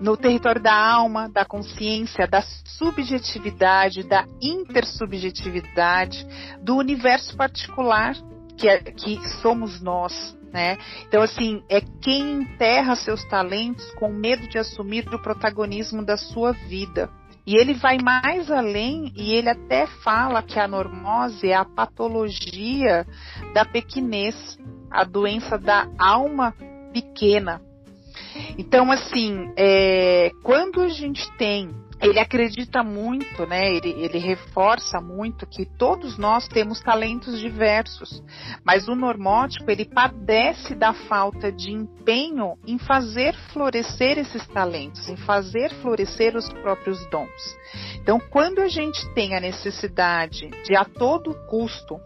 No 0.00 0.16
território 0.16 0.62
da 0.62 0.74
alma, 0.74 1.28
da 1.28 1.44
consciência, 1.44 2.28
da 2.28 2.40
subjetividade, 2.64 4.04
da 4.04 4.24
intersubjetividade, 4.40 6.24
do 6.62 6.76
universo 6.76 7.36
particular 7.36 8.14
que, 8.58 8.68
é, 8.68 8.78
que 8.78 9.16
somos 9.40 9.80
nós, 9.80 10.36
né? 10.52 10.76
Então, 11.06 11.22
assim, 11.22 11.62
é 11.68 11.80
quem 12.02 12.42
enterra 12.42 12.96
seus 12.96 13.24
talentos 13.24 13.88
com 13.92 14.08
medo 14.08 14.48
de 14.48 14.58
assumir 14.58 15.06
o 15.14 15.22
protagonismo 15.22 16.04
da 16.04 16.16
sua 16.16 16.52
vida. 16.52 17.08
E 17.46 17.56
ele 17.56 17.72
vai 17.72 17.96
mais 17.96 18.50
além 18.50 19.10
e 19.16 19.32
ele 19.32 19.48
até 19.48 19.86
fala 19.86 20.42
que 20.42 20.58
a 20.58 20.68
normose 20.68 21.48
é 21.48 21.54
a 21.54 21.64
patologia 21.64 23.06
da 23.54 23.64
pequenez, 23.64 24.58
a 24.90 25.02
doença 25.04 25.56
da 25.56 25.88
alma 25.98 26.54
pequena. 26.92 27.62
Então, 28.58 28.90
assim, 28.92 29.50
é, 29.56 30.30
quando 30.42 30.82
a 30.82 30.88
gente 30.88 31.30
tem 31.38 31.70
ele 32.00 32.18
acredita 32.18 32.82
muito, 32.82 33.46
né? 33.46 33.72
Ele, 33.74 33.90
ele, 33.90 34.18
reforça 34.18 35.00
muito 35.00 35.46
que 35.46 35.66
todos 35.66 36.16
nós 36.16 36.46
temos 36.46 36.80
talentos 36.80 37.40
diversos, 37.40 38.22
mas 38.64 38.86
o 38.88 38.94
normótico 38.94 39.70
ele 39.70 39.84
padece 39.84 40.74
da 40.74 40.92
falta 40.92 41.50
de 41.50 41.72
empenho 41.72 42.56
em 42.66 42.78
fazer 42.78 43.34
florescer 43.52 44.18
esses 44.18 44.46
talentos, 44.48 45.08
em 45.08 45.16
fazer 45.16 45.72
florescer 45.82 46.36
os 46.36 46.48
próprios 46.48 47.04
dons. 47.10 47.58
Então, 47.96 48.20
quando 48.30 48.60
a 48.60 48.68
gente 48.68 49.06
tem 49.14 49.34
a 49.34 49.40
necessidade 49.40 50.48
de 50.64 50.76
a 50.76 50.84
todo 50.84 51.34
custo 51.46 52.00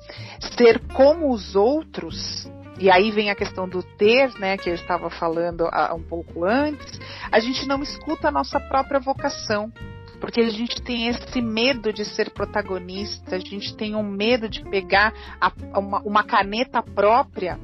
ser 0.57 0.81
como 0.89 1.31
os 1.33 1.55
outros, 1.55 2.51
e 2.83 2.91
aí 2.91 3.13
vem 3.13 3.31
a 3.31 3.35
questão 3.37 3.69
do 3.69 3.81
ter, 3.81 4.29
né, 4.41 4.57
que 4.57 4.69
eu 4.69 4.75
estava 4.75 5.09
falando 5.09 5.69
um 5.95 6.03
pouco 6.03 6.45
antes, 6.45 6.99
a 7.31 7.39
gente 7.39 7.65
não 7.65 7.81
escuta 7.81 8.27
a 8.27 8.33
nossa 8.33 8.59
própria 8.59 8.99
vocação. 8.99 9.73
Porque 10.21 10.41
a 10.41 10.49
gente 10.49 10.83
tem 10.83 11.07
esse 11.07 11.41
medo 11.41 11.93
de 11.93 12.05
ser 12.05 12.31
protagonista, 12.31 13.37
a 13.37 13.39
gente 13.39 13.77
tem 13.77 13.95
um 13.95 14.03
medo 14.03 14.49
de 14.49 14.65
pegar 14.65 15.15
a, 15.41 15.53
uma, 15.79 16.01
uma 16.01 16.25
caneta 16.25 16.83
própria 16.83 17.57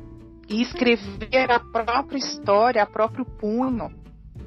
e 0.49 0.63
escrever 0.63 1.51
a 1.51 1.59
própria 1.59 2.19
história, 2.19 2.81
a 2.81 2.87
próprio 2.87 3.25
punho. 3.25 3.91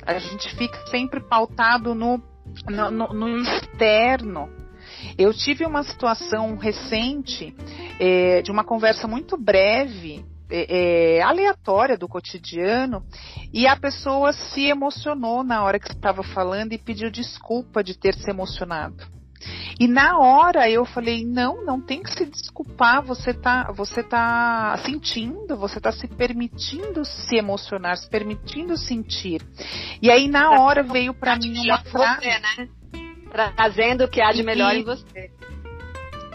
A 0.06 0.18
gente 0.20 0.56
fica 0.56 0.88
sempre 0.88 1.20
pautado 1.20 1.94
no, 1.94 2.22
no, 2.70 2.92
no, 2.92 3.08
no 3.14 3.38
externo. 3.40 4.50
Eu 5.18 5.34
tive 5.34 5.66
uma 5.66 5.84
situação 5.84 6.56
recente 6.56 7.54
é, 8.00 8.42
de 8.42 8.52
uma 8.52 8.64
conversa 8.64 9.06
muito 9.06 9.38
breve 9.38 10.32
é, 10.52 11.18
é, 11.18 11.22
aleatória 11.22 11.98
do 11.98 12.08
cotidiano 12.08 13.04
e 13.54 13.66
a 13.66 13.76
pessoa 13.76 14.34
se 14.34 14.66
emocionou 14.66 15.44
na 15.44 15.64
hora 15.64 15.80
que 15.80 15.92
estava 15.92 16.22
falando 16.24 16.74
e 16.74 16.78
pediu 16.78 17.10
desculpa 17.10 17.84
de 17.84 17.98
ter 17.98 18.14
se 18.14 18.30
emocionado. 18.30 19.04
E 19.80 19.88
na 19.88 20.20
hora 20.20 20.70
eu 20.70 20.86
falei, 20.86 21.26
não, 21.26 21.66
não 21.66 21.82
tem 21.82 22.04
que 22.04 22.12
se 22.12 22.26
desculpar, 22.26 23.02
você 23.02 23.34
tá, 23.34 23.72
você 23.72 24.04
tá 24.04 24.78
sentindo, 24.86 25.56
você 25.58 25.80
tá 25.80 25.92
se 25.92 26.08
permitindo 26.08 27.04
se 27.04 27.36
emocionar, 27.36 27.98
se 27.98 28.08
permitindo 28.08 28.78
sentir. 28.78 29.42
E 30.02 30.12
aí 30.12 30.28
na 30.28 30.62
hora 30.62 30.84
veio 30.84 31.14
para 31.14 31.36
mim 31.36 31.58
uma 31.66 31.80
frase, 31.80 32.28
né? 32.28 32.70
Trazendo 33.56 34.04
o 34.04 34.08
que 34.10 34.22
há 34.22 34.32
de 34.32 34.44
melhor 34.44 34.76
e, 34.76 34.80
em 34.80 34.84
você. 34.84 35.32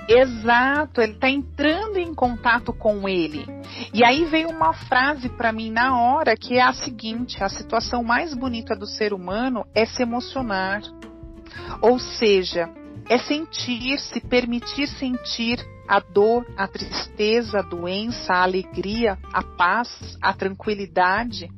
Exato, 0.09 1.01
ele 1.01 1.13
está 1.13 1.29
entrando 1.29 1.99
em 1.99 2.15
contato 2.15 2.73
com 2.73 3.09
ele. 3.09 3.45
E 3.93 4.05
aí 4.05 4.25
veio 4.25 4.51
uma 4.51 4.73
frase 4.73 5.29
para 5.29 5.53
mim 5.53 5.71
na 5.71 6.01
hora 6.01 6.37
que 6.37 6.55
é 6.55 6.63
a 6.63 6.73
seguinte: 6.73 7.43
a 7.43 7.49
situação 7.49 8.05
mais 8.05 8.33
bonita 8.33 8.77
do 8.77 8.87
ser 8.87 9.13
humano 9.13 9.67
é 9.75 9.85
se 9.85 10.03
emocionar. 10.03 10.83
Ou 11.81 11.99
seja, 11.99 12.71
é 13.09 13.19
sentir, 13.19 13.99
se 13.99 14.21
permitir 14.21 14.87
sentir 14.87 15.59
a 15.89 16.01
dor, 16.01 16.47
a 16.57 16.67
tristeza, 16.67 17.59
a 17.59 17.63
doença, 17.63 18.33
a 18.33 18.43
alegria, 18.43 19.19
a 19.33 19.43
paz, 19.43 19.89
a 20.21 20.33
tranquilidade. 20.33 21.49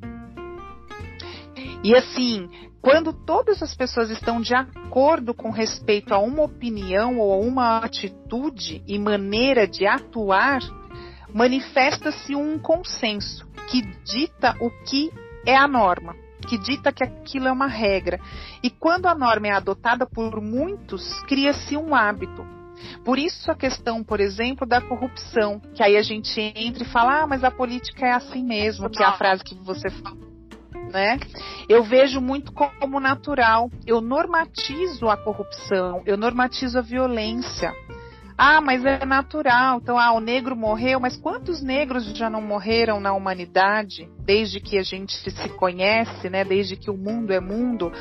E 1.83 1.95
assim, 1.95 2.49
quando 2.81 3.13
todas 3.13 3.63
as 3.63 3.75
pessoas 3.75 4.11
estão 4.11 4.41
de 4.41 4.55
acordo 4.55 5.35
com 5.35 5.51
respeito 5.51 6.15
a 6.15 6.19
uma 6.19 6.43
opinião 6.45 7.19
ou 7.19 7.33
a 7.33 7.37
uma 7.37 7.79
atitude 7.79 8.83
e 8.87 8.99
maneira 8.99 9.67
de 9.67 9.87
atuar, 9.87 10.61
manifesta-se 11.33 12.35
um 12.35 12.59
consenso 12.59 13.47
que 13.69 13.83
dita 14.05 14.57
o 14.61 14.71
que 14.85 15.11
é 15.45 15.57
a 15.57 15.69
norma. 15.69 16.15
que 16.49 16.57
dita 16.57 16.93
que 16.93 17.05
aquilo 17.05 17.49
é 17.49 17.53
uma 17.53 17.67
regra. 17.67 18.19
E 18.63 18.71
quando 18.71 19.07
a 19.07 19.15
norma 19.15 19.49
é 19.49 19.53
adotada 19.53 20.07
por 20.07 20.41
muitos, 20.41 21.21
cria-se 21.25 21.77
um 21.77 21.95
hábito. 21.95 22.47
Por 23.05 23.19
isso 23.19 23.51
a 23.51 23.55
questão, 23.55 24.03
por 24.03 24.19
exemplo, 24.19 24.67
da 24.67 24.81
corrupção, 24.81 25.61
que 25.75 25.83
aí 25.83 25.97
a 25.97 26.03
gente 26.03 26.41
entra 26.41 26.85
e 26.85 26.87
fala, 26.87 27.23
ah, 27.23 27.27
mas 27.27 27.45
a 27.45 27.51
política 27.51 28.07
é 28.07 28.13
assim 28.13 28.43
mesmo, 28.43 28.89
que 28.89 29.03
é 29.03 29.07
a 29.07 29.13
frase 29.13 29.45
que 29.45 29.55
você 29.57 29.91
falou. 29.91 30.38
Né? 30.93 31.19
Eu 31.69 31.83
vejo 31.83 32.21
muito 32.21 32.53
como 32.53 33.01
natural. 33.01 33.71
Eu 33.87 34.01
normatizo 34.01 35.09
a 35.09 35.17
corrupção, 35.17 36.03
eu 36.07 36.17
normatizo 36.17 36.79
a 36.79 36.83
violência. 36.83 37.73
Ah, 38.41 38.61
mas 38.61 38.85
é 38.85 39.05
natural. 39.05 39.79
Então, 39.83 39.99
ah, 39.99 40.13
o 40.13 40.21
negro 40.21 40.55
morreu, 40.55 41.01
mas 41.01 41.17
quantos 41.17 41.61
negros 41.61 42.17
já 42.17 42.31
não 42.31 42.41
morreram 42.41 43.01
na 43.01 43.13
humanidade 43.13 44.09
desde 44.21 44.61
que 44.61 44.79
a 44.79 44.83
gente 44.83 45.13
se 45.13 45.49
conhece, 45.57 46.31
né? 46.31 46.45
Desde 46.45 46.77
que 46.77 46.89
o 46.89 46.97
mundo 46.97 47.33
é 47.33 47.41
mundo? 47.41 47.93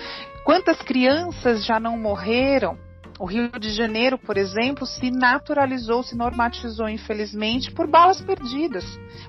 Quantas 0.45 0.79
crianças 0.83 1.65
já 1.65 1.79
não 1.79 1.97
morreram? 1.97 2.77
O 3.19 3.25
Rio 3.25 3.49
de 3.59 3.71
Janeiro, 3.71 4.17
por 4.17 4.37
exemplo, 4.37 4.85
se 4.85 5.09
naturalizou, 5.09 6.03
se 6.03 6.15
normatizou, 6.15 6.87
infelizmente, 6.87 7.71
por 7.71 7.87
balas 7.87 8.21
perdidas. 8.21 8.85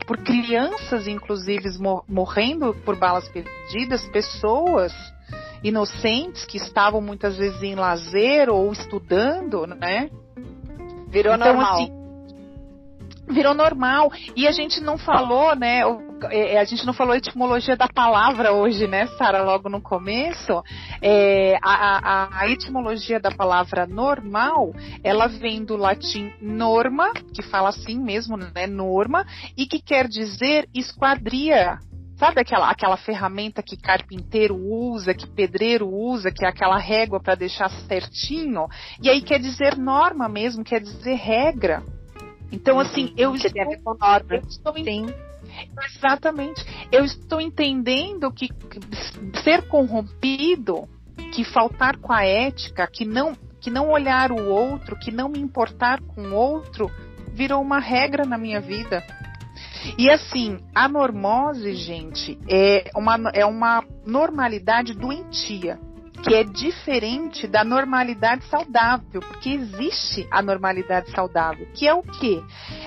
Por 0.07 0.18
crianças, 0.18 1.07
inclusive, 1.07 1.68
morrendo 2.07 2.74
por 2.85 2.96
balas 2.96 3.29
perdidas, 3.29 4.05
pessoas 4.11 4.92
inocentes 5.62 6.44
que 6.44 6.57
estavam 6.57 7.01
muitas 7.01 7.37
vezes 7.37 7.62
em 7.62 7.74
lazer 7.74 8.48
ou 8.51 8.70
estudando, 8.72 9.66
né? 9.66 10.11
Virou 11.09 11.35
então, 11.35 11.55
normal. 11.55 11.74
Assim, 11.74 11.97
virou 13.28 13.54
normal. 13.54 14.10
E 14.36 14.46
a 14.46 14.52
gente 14.52 14.80
não 14.80 14.98
falou, 14.98 15.54
né? 15.54 15.82
É, 16.30 16.54
é, 16.54 16.58
a 16.58 16.64
gente 16.64 16.84
não 16.84 16.92
falou 16.92 17.12
a 17.12 17.18
etimologia 17.18 17.76
da 17.76 17.88
palavra 17.88 18.52
hoje, 18.52 18.86
né, 18.86 19.06
Sara, 19.18 19.42
logo 19.42 19.68
no 19.68 19.80
começo. 19.80 20.62
É, 21.00 21.56
a, 21.62 21.70
a, 21.72 22.40
a, 22.40 22.48
etimologia 22.48 23.20
da 23.20 23.30
palavra 23.30 23.86
normal, 23.86 24.72
ela 25.04 25.28
vem 25.28 25.64
do 25.64 25.76
latim 25.76 26.32
norma, 26.40 27.12
que 27.34 27.42
fala 27.42 27.68
assim 27.68 27.98
mesmo, 27.98 28.36
né, 28.36 28.66
norma, 28.66 29.24
e 29.56 29.66
que 29.66 29.80
quer 29.80 30.08
dizer 30.08 30.68
esquadria. 30.74 31.78
Sabe 32.16 32.40
aquela, 32.40 32.68
aquela 32.68 32.96
ferramenta 32.96 33.62
que 33.62 33.76
carpinteiro 33.76 34.56
usa, 34.56 35.14
que 35.14 35.24
pedreiro 35.24 35.88
usa, 35.88 36.32
que 36.32 36.44
é 36.44 36.48
aquela 36.48 36.76
régua 36.76 37.20
para 37.20 37.36
deixar 37.36 37.70
certinho? 37.86 38.66
E 39.00 39.08
aí 39.08 39.22
quer 39.22 39.38
dizer 39.38 39.76
norma 39.76 40.28
mesmo, 40.28 40.64
quer 40.64 40.80
dizer 40.80 41.14
regra. 41.14 41.80
Então, 42.50 42.78
assim, 42.80 43.12
eu 43.16 43.34
estou, 43.34 43.52
tem 43.52 43.62
a. 43.62 44.22
Eu 44.30 44.40
estou 44.40 44.74
Sim. 44.74 45.06
Exatamente. 45.96 46.64
Eu 46.90 47.04
estou 47.04 47.40
entendendo 47.40 48.30
que 48.32 48.48
ser 49.42 49.66
corrompido, 49.68 50.88
que 51.32 51.44
faltar 51.44 51.96
com 51.96 52.12
a 52.12 52.24
ética, 52.24 52.87
que 52.87 53.04
não, 53.04 53.34
que 53.61 53.70
não 53.70 53.90
olhar 53.90 54.30
o 54.30 54.48
outro, 54.48 54.98
que 54.98 55.11
não 55.11 55.28
me 55.28 55.40
importar 55.40 56.00
com 56.00 56.22
o 56.22 56.34
outro, 56.34 56.90
virou 57.32 57.61
uma 57.61 57.80
regra 57.80 58.24
na 58.24 58.38
minha 58.38 58.61
vida. 58.61 59.04
E 59.96 60.11
assim, 60.11 60.58
a 60.74 60.88
normose, 60.88 61.74
gente, 61.74 62.38
é 62.48 62.90
uma, 62.94 63.30
é 63.32 63.44
uma 63.44 63.84
normalidade 64.04 64.94
doentia 64.94 65.78
que 66.22 66.35
é 66.35 66.44
diferente 66.44 67.46
da 67.46 67.62
normalidade 67.62 68.44
saudável, 68.46 69.20
porque 69.20 69.50
existe 69.50 70.26
a 70.31 70.42
normalidade 70.42 71.11
saudável, 71.11 71.66
que 71.74 71.87
é 71.87 71.94
o 71.94 72.02
quê? 72.02 72.42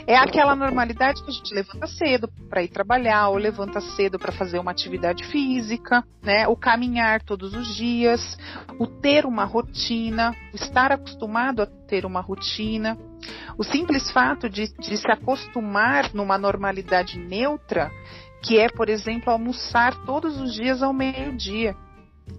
É 0.06 0.18
aquela 0.18 0.56
normalidade 0.56 1.24
que 1.24 1.30
a 1.30 1.34
gente 1.34 1.54
levanta 1.54 1.88
cedo 1.88 2.30
para 2.50 2.64
ir 2.64 2.68
trabalhar, 2.70 3.30
ou 3.30 3.38
levanta 3.38 3.80
cedo 3.80 4.20
para 4.20 4.32
fazer 4.32 4.60
uma 4.60 4.72
atividade 4.72 5.24
física, 5.26 6.04
né? 6.22 6.48
O 6.48 6.56
caminhar 6.56 7.22
todos 7.22 7.54
os 7.54 7.76
dias, 7.76 8.38
o 8.80 8.86
ter 8.86 9.26
uma 9.26 9.46
rotina, 9.46 10.36
o 10.54 10.56
estar 10.56 10.92
acostumado 10.92 11.62
a 11.62 11.66
ter 11.66 12.06
uma 12.06 12.22
rotina. 12.22 12.98
O 13.58 13.64
simples 13.64 14.10
fato 14.12 14.50
de, 14.50 14.68
de 14.80 14.98
se 14.98 15.12
acostumar 15.12 16.14
numa 16.14 16.38
normalidade 16.38 17.18
neutra, 17.18 17.92
que 18.42 18.58
é, 18.58 18.68
por 18.68 18.90
exemplo, 18.90 19.32
almoçar 19.32 19.96
todos 20.06 20.40
os 20.42 20.54
dias 20.54 20.82
ao 20.82 20.92
meio-dia. 20.92 21.76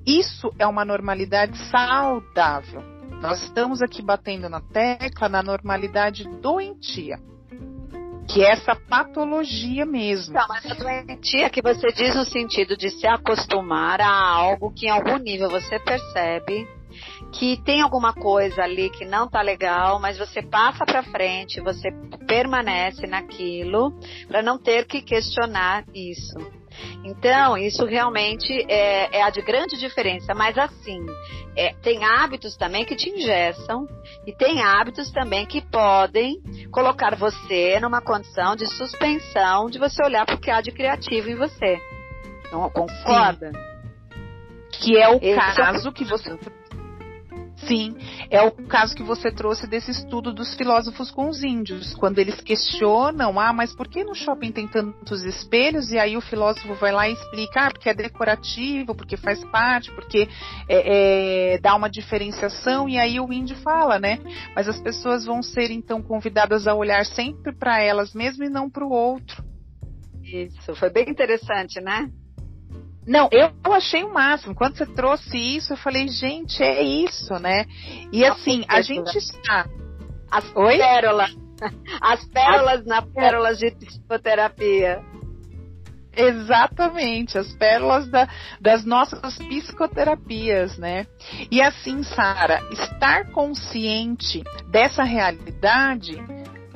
Isso 0.06 0.52
é 0.58 0.66
uma 0.66 0.84
normalidade 0.84 1.56
saudável. 1.70 2.82
Nós 3.20 3.40
estamos 3.42 3.80
aqui 3.80 4.02
batendo 4.02 4.48
na 4.48 4.60
tecla 4.60 5.28
na 5.28 5.42
normalidade 5.42 6.24
doentia. 6.40 7.16
Que 8.28 8.44
é 8.44 8.52
essa 8.52 8.74
patologia 8.74 9.84
mesmo. 9.84 10.34
Não, 10.34 10.46
mas 10.48 10.64
a 10.66 10.74
doentia 10.74 11.50
que 11.50 11.62
você 11.62 11.92
diz 11.92 12.16
no 12.16 12.24
sentido 12.24 12.76
de 12.76 12.90
se 12.90 13.06
acostumar 13.06 14.00
a 14.00 14.10
algo 14.10 14.72
que 14.72 14.86
em 14.86 14.90
algum 14.90 15.18
nível 15.18 15.48
você 15.48 15.78
percebe 15.78 16.66
que 17.32 17.56
tem 17.64 17.80
alguma 17.80 18.12
coisa 18.12 18.62
ali 18.62 18.90
que 18.90 19.04
não 19.04 19.28
tá 19.28 19.40
legal, 19.40 19.98
mas 19.98 20.18
você 20.18 20.42
passa 20.42 20.84
para 20.84 21.02
frente, 21.02 21.60
você 21.60 21.90
permanece 22.26 23.06
naquilo 23.06 23.98
para 24.28 24.42
não 24.42 24.58
ter 24.58 24.86
que 24.86 25.00
questionar 25.00 25.84
isso. 25.94 26.61
Então, 27.04 27.56
isso 27.56 27.84
realmente 27.84 28.52
é, 28.68 29.18
é 29.18 29.22
a 29.22 29.30
de 29.30 29.42
grande 29.42 29.78
diferença. 29.78 30.34
Mas 30.34 30.56
assim, 30.56 31.04
é, 31.56 31.74
tem 31.82 32.04
hábitos 32.04 32.56
também 32.56 32.84
que 32.84 32.96
te 32.96 33.10
ingessam 33.10 33.86
e 34.26 34.32
tem 34.32 34.62
hábitos 34.62 35.10
também 35.10 35.46
que 35.46 35.60
podem 35.60 36.40
colocar 36.70 37.14
você 37.16 37.78
numa 37.80 38.00
condição 38.00 38.56
de 38.56 38.66
suspensão 38.66 39.68
de 39.68 39.78
você 39.78 40.02
olhar 40.04 40.24
para 40.24 40.36
o 40.36 40.40
que 40.40 40.50
há 40.50 40.60
de 40.60 40.70
criativo 40.70 41.30
em 41.30 41.36
você. 41.36 41.78
Então, 42.46 42.68
concorda? 42.70 43.50
Sim. 43.50 43.72
Que 44.72 44.96
é 44.96 45.08
o 45.08 45.16
Esse 45.16 45.56
caso 45.56 45.88
é... 45.88 45.92
que 45.92 46.04
você 46.04 46.36
Sim, 47.72 47.96
é 48.28 48.42
o 48.42 48.50
caso 48.50 48.94
que 48.94 49.02
você 49.02 49.32
trouxe 49.32 49.66
desse 49.66 49.90
estudo 49.90 50.30
dos 50.30 50.54
filósofos 50.54 51.10
com 51.10 51.30
os 51.30 51.42
índios, 51.42 51.94
quando 51.94 52.18
eles 52.18 52.38
questionam, 52.42 53.40
ah, 53.40 53.50
mas 53.50 53.74
por 53.74 53.88
que 53.88 54.04
no 54.04 54.14
shopping 54.14 54.52
tem 54.52 54.68
tantos 54.68 55.24
espelhos? 55.24 55.90
E 55.90 55.98
aí 55.98 56.14
o 56.14 56.20
filósofo 56.20 56.74
vai 56.74 56.92
lá 56.92 57.08
e 57.08 57.14
explica, 57.14 57.68
ah, 57.68 57.70
porque 57.70 57.88
é 57.88 57.94
decorativo, 57.94 58.94
porque 58.94 59.16
faz 59.16 59.42
parte, 59.46 59.90
porque 59.92 60.28
é, 60.68 61.54
é, 61.54 61.58
dá 61.60 61.74
uma 61.74 61.88
diferenciação, 61.88 62.90
e 62.90 62.98
aí 62.98 63.18
o 63.18 63.32
índio 63.32 63.56
fala, 63.56 63.98
né? 63.98 64.18
Mas 64.54 64.68
as 64.68 64.78
pessoas 64.78 65.24
vão 65.24 65.42
ser 65.42 65.70
então 65.70 66.02
convidadas 66.02 66.66
a 66.66 66.74
olhar 66.74 67.06
sempre 67.06 67.54
para 67.54 67.80
elas 67.80 68.12
mesmas 68.12 68.50
e 68.50 68.52
não 68.52 68.68
para 68.68 68.84
o 68.84 68.92
outro. 68.92 69.42
Isso, 70.22 70.74
foi 70.76 70.90
bem 70.90 71.08
interessante, 71.08 71.80
né? 71.80 72.10
Não, 73.06 73.28
eu, 73.32 73.50
achei 73.72 74.04
o 74.04 74.12
máximo. 74.12 74.54
Quando 74.54 74.76
você 74.76 74.86
trouxe 74.86 75.36
isso, 75.36 75.72
eu 75.72 75.76
falei, 75.76 76.06
gente, 76.08 76.62
é 76.62 76.82
isso, 76.82 77.34
né? 77.34 77.64
E 78.12 78.24
assim, 78.24 78.64
a 78.68 78.80
gente 78.80 79.16
está. 79.18 79.66
As 80.30 80.44
Oi? 80.54 80.78
pérolas. 80.78 81.36
As 82.00 82.24
pérolas 82.26 82.80
as... 82.80 82.86
na 82.86 83.02
pérolas 83.02 83.58
de 83.58 83.70
psicoterapia. 83.72 85.02
Exatamente, 86.14 87.38
as 87.38 87.50
pérolas 87.54 88.06
da, 88.10 88.28
das 88.60 88.84
nossas 88.84 89.38
psicoterapias, 89.38 90.76
né? 90.76 91.06
E 91.50 91.62
assim, 91.62 92.02
Sara, 92.02 92.62
estar 92.70 93.30
consciente 93.30 94.44
dessa 94.70 95.04
realidade 95.04 96.22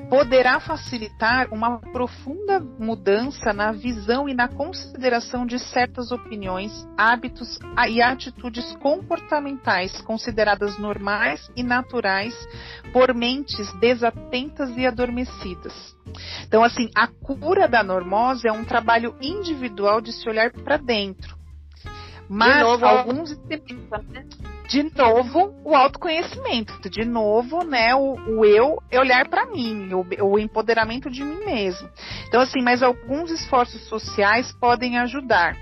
poderá 0.09 0.61
facilitar 0.61 1.49
uma 1.53 1.79
profunda 1.79 2.61
mudança 2.61 3.53
na 3.53 3.73
visão 3.73 4.29
e 4.29 4.35
na 4.35 4.49
consideração 4.49 5.45
de 5.45 5.59
certas 5.59 6.13
opiniões, 6.13 6.73
hábitos 6.97 7.59
e 7.89 8.01
atitudes 8.01 8.75
comportamentais 8.77 10.01
consideradas 10.03 10.79
normais 10.79 11.51
e 11.57 11.63
naturais 11.63 12.35
por 12.93 13.15
mentes 13.15 13.73
desatentas 13.81 14.77
e 14.77 14.87
adormecidas. 14.87 15.97
Então, 16.47 16.63
assim, 16.63 16.89
a 16.95 17.09
cura 17.09 17.69
da 17.69 17.83
normose 17.83 18.49
é 18.49 18.53
um 18.53 18.65
trabalho 18.65 19.17
individual 19.21 20.01
de 20.01 20.13
se 20.13 20.29
olhar 20.29 20.51
para 20.53 20.77
dentro. 20.77 21.37
Mas 22.29 22.57
de 22.57 22.63
novo, 22.63 22.85
alguns 22.85 23.37
de 24.69 24.83
novo 24.97 25.55
o 25.65 25.75
autoconhecimento, 25.75 26.89
de 26.91 27.05
novo, 27.05 27.65
né, 27.65 27.95
o, 27.95 28.15
o 28.39 28.45
eu 28.45 28.83
é 28.91 28.99
olhar 28.99 29.29
para 29.29 29.47
mim, 29.47 29.91
o, 29.93 30.07
o, 30.25 30.39
empoderamento 30.39 31.11
de 31.11 31.23
mim 31.23 31.45
mesmo. 31.45 31.89
Então 32.29 32.41
assim, 32.41 32.63
mas 32.63 32.83
alguns 32.83 33.31
esforços 33.31 33.83
sociais 33.89 34.53
podem 34.61 34.99
ajudar. 34.99 35.57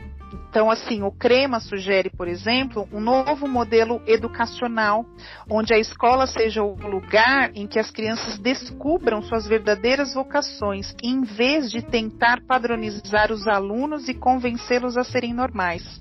Então, 0.55 0.71
assim, 0.71 1.03
o 1.03 1.11
CREMA 1.11 1.59
sugere, 1.59 2.09
por 2.11 2.29
exemplo, 2.29 2.89
um 2.93 3.01
novo 3.01 3.49
modelo 3.49 4.01
educacional, 4.07 5.05
onde 5.51 5.75
a 5.75 5.79
escola 5.79 6.29
seja 6.29 6.63
o 6.63 6.77
lugar 6.77 7.51
em 7.57 7.67
que 7.67 7.79
as 7.79 7.91
crianças 7.91 8.39
descubram 8.39 9.21
suas 9.21 9.49
verdadeiras 9.49 10.15
vocações, 10.15 10.95
em 11.03 11.23
vez 11.23 11.73
de 11.73 11.83
tentar 11.83 12.41
padronizar 12.47 13.33
os 13.33 13.49
alunos 13.49 14.09
e 14.09 14.15
convencê-los 14.15 14.97
a 14.97 15.03
serem 15.03 15.35
normais. 15.35 16.01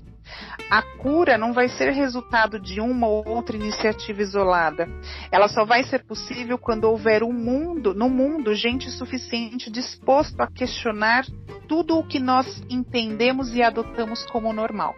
A 0.70 0.82
cura 0.82 1.36
não 1.36 1.52
vai 1.52 1.68
ser 1.68 1.90
resultado 1.90 2.58
de 2.58 2.80
uma 2.80 3.06
ou 3.06 3.26
outra 3.28 3.56
iniciativa 3.56 4.22
isolada. 4.22 4.88
Ela 5.30 5.48
só 5.48 5.64
vai 5.64 5.82
ser 5.84 6.04
possível 6.04 6.58
quando 6.58 6.84
houver 6.84 7.22
um 7.22 7.32
mundo, 7.32 7.94
no 7.94 8.08
mundo, 8.08 8.54
gente 8.54 8.90
suficiente 8.90 9.70
disposto 9.70 10.40
a 10.40 10.46
questionar 10.46 11.24
tudo 11.68 11.98
o 11.98 12.06
que 12.06 12.18
nós 12.18 12.62
entendemos 12.68 13.54
e 13.54 13.62
adotamos 13.62 14.24
como 14.26 14.52
normal. 14.52 14.94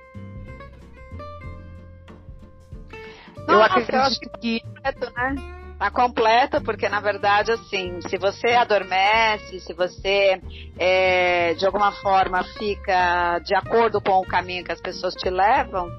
Nossa, 3.47 3.79
eu 3.79 3.83
acredito 3.83 4.25
eu 4.25 4.31
que... 4.41 4.61
que... 4.61 4.67
É, 4.83 4.93
né? 4.93 5.66
Tá 5.79 5.91
completo, 5.91 6.63
porque 6.63 6.89
na 6.89 7.01
verdade, 7.01 7.53
assim, 7.53 8.01
se 8.09 8.17
você 8.17 8.49
adormece, 8.49 9.61
se 9.61 9.75
você 9.75 10.41
é, 10.79 11.53
de 11.53 11.67
alguma 11.67 11.93
forma 11.93 12.43
fica 12.45 13.39
de 13.41 13.55
acordo 13.55 14.01
com 14.01 14.19
o 14.19 14.27
caminho 14.27 14.65
que 14.65 14.73
as 14.73 14.81
pessoas 14.81 15.15
te 15.15 15.29
levam, 15.29 15.91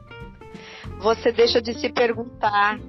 você 0.99 1.31
deixa 1.31 1.61
de 1.61 1.75
se 1.75 1.89
perguntar 1.89 2.79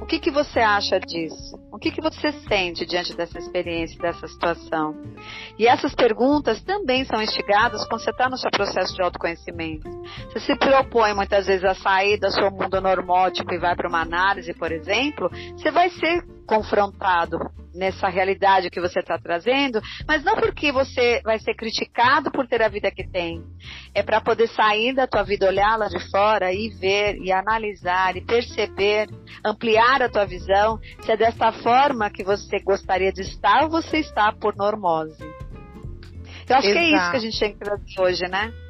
o 0.00 0.04
que, 0.04 0.18
que 0.18 0.30
você 0.30 0.58
acha 0.58 0.98
disso? 0.98 1.55
O 1.76 1.78
que, 1.78 1.90
que 1.90 2.00
você 2.00 2.32
sente 2.48 2.86
diante 2.86 3.14
dessa 3.14 3.38
experiência, 3.38 4.00
dessa 4.00 4.26
situação? 4.26 4.96
E 5.58 5.68
essas 5.68 5.94
perguntas 5.94 6.62
também 6.62 7.04
são 7.04 7.20
instigadas 7.20 7.86
quando 7.86 8.00
você 8.00 8.08
está 8.08 8.30
no 8.30 8.38
seu 8.38 8.50
processo 8.50 8.94
de 8.94 9.02
autoconhecimento. 9.02 9.86
Você 10.32 10.40
se 10.40 10.56
propõe 10.56 11.12
muitas 11.12 11.46
vezes 11.46 11.64
a 11.64 11.74
sair 11.74 12.18
do 12.18 12.30
seu 12.30 12.50
mundo 12.50 12.80
normótico 12.80 13.52
e 13.52 13.58
vai 13.58 13.76
para 13.76 13.90
uma 13.90 14.00
análise, 14.00 14.54
por 14.54 14.72
exemplo, 14.72 15.28
você 15.54 15.70
vai 15.70 15.90
ser 15.90 16.24
confrontado 16.46 17.36
nessa 17.76 18.08
realidade 18.08 18.70
que 18.70 18.80
você 18.80 19.00
está 19.00 19.18
trazendo, 19.18 19.80
mas 20.06 20.24
não 20.24 20.36
porque 20.36 20.72
você 20.72 21.20
vai 21.24 21.38
ser 21.38 21.54
criticado 21.54 22.30
por 22.30 22.46
ter 22.46 22.62
a 22.62 22.68
vida 22.68 22.90
que 22.90 23.06
tem. 23.08 23.42
É 23.94 24.02
para 24.02 24.20
poder 24.20 24.48
sair 24.48 24.94
da 24.94 25.06
tua 25.06 25.22
vida, 25.22 25.46
olhar 25.46 25.76
lá 25.76 25.88
de 25.88 26.00
fora 26.10 26.52
e 26.52 26.68
ver 26.70 27.16
e 27.18 27.30
analisar 27.30 28.16
e 28.16 28.24
perceber, 28.24 29.08
ampliar 29.44 30.02
a 30.02 30.08
tua 30.08 30.26
visão, 30.26 30.78
se 31.02 31.12
é 31.12 31.16
dessa 31.16 31.52
forma 31.52 32.10
que 32.10 32.24
você 32.24 32.58
gostaria 32.60 33.12
de 33.12 33.22
estar 33.22 33.64
ou 33.64 33.70
você 33.70 33.98
está 33.98 34.32
por 34.32 34.56
normose. 34.56 35.22
Eu 36.48 36.56
acho 36.56 36.68
Exato. 36.68 36.72
que 36.72 36.78
é 36.78 36.96
isso 36.96 37.10
que 37.10 37.16
a 37.16 37.20
gente 37.20 37.40
tem 37.40 37.52
que 37.52 37.58
trazer 37.58 38.00
hoje, 38.00 38.22
né? 38.28 38.65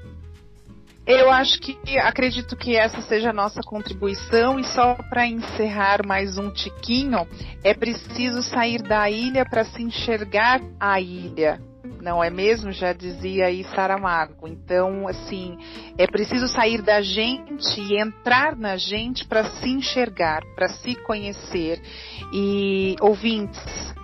Eu 1.07 1.31
acho 1.31 1.61
que 1.61 1.79
acredito 1.99 2.57
que 2.57 2.75
essa 2.75 3.01
seja 3.01 3.31
a 3.31 3.33
nossa 3.33 3.61
contribuição 3.63 4.59
e 4.59 4.65
só 4.65 4.95
para 4.95 5.25
encerrar 5.25 6.05
mais 6.05 6.37
um 6.37 6.51
tiquinho, 6.51 7.29
é 7.63 7.73
preciso 7.73 8.43
sair 8.43 8.83
da 8.83 9.09
ilha 9.09 9.45
para 9.49 9.65
se 9.65 9.81
enxergar 9.81 10.61
a 10.81 11.01
ilha. 11.01 11.61
Não 12.03 12.23
é 12.23 12.29
mesmo? 12.29 12.73
Já 12.73 12.93
dizia 12.93 13.47
aí 13.47 13.63
Saramago. 13.65 14.49
Então, 14.49 15.07
assim, 15.07 15.57
é 15.97 16.09
preciso 16.09 16.49
sair 16.49 16.83
da 16.83 17.01
gente 17.01 17.81
e 17.81 18.01
entrar 18.01 18.57
na 18.57 18.77
gente 18.77 19.25
para 19.27 19.45
se 19.45 19.69
enxergar, 19.69 20.43
para 20.57 20.69
se 20.69 20.97
conhecer. 21.05 21.81
E 22.33 22.97
ouvintes, 23.01 23.95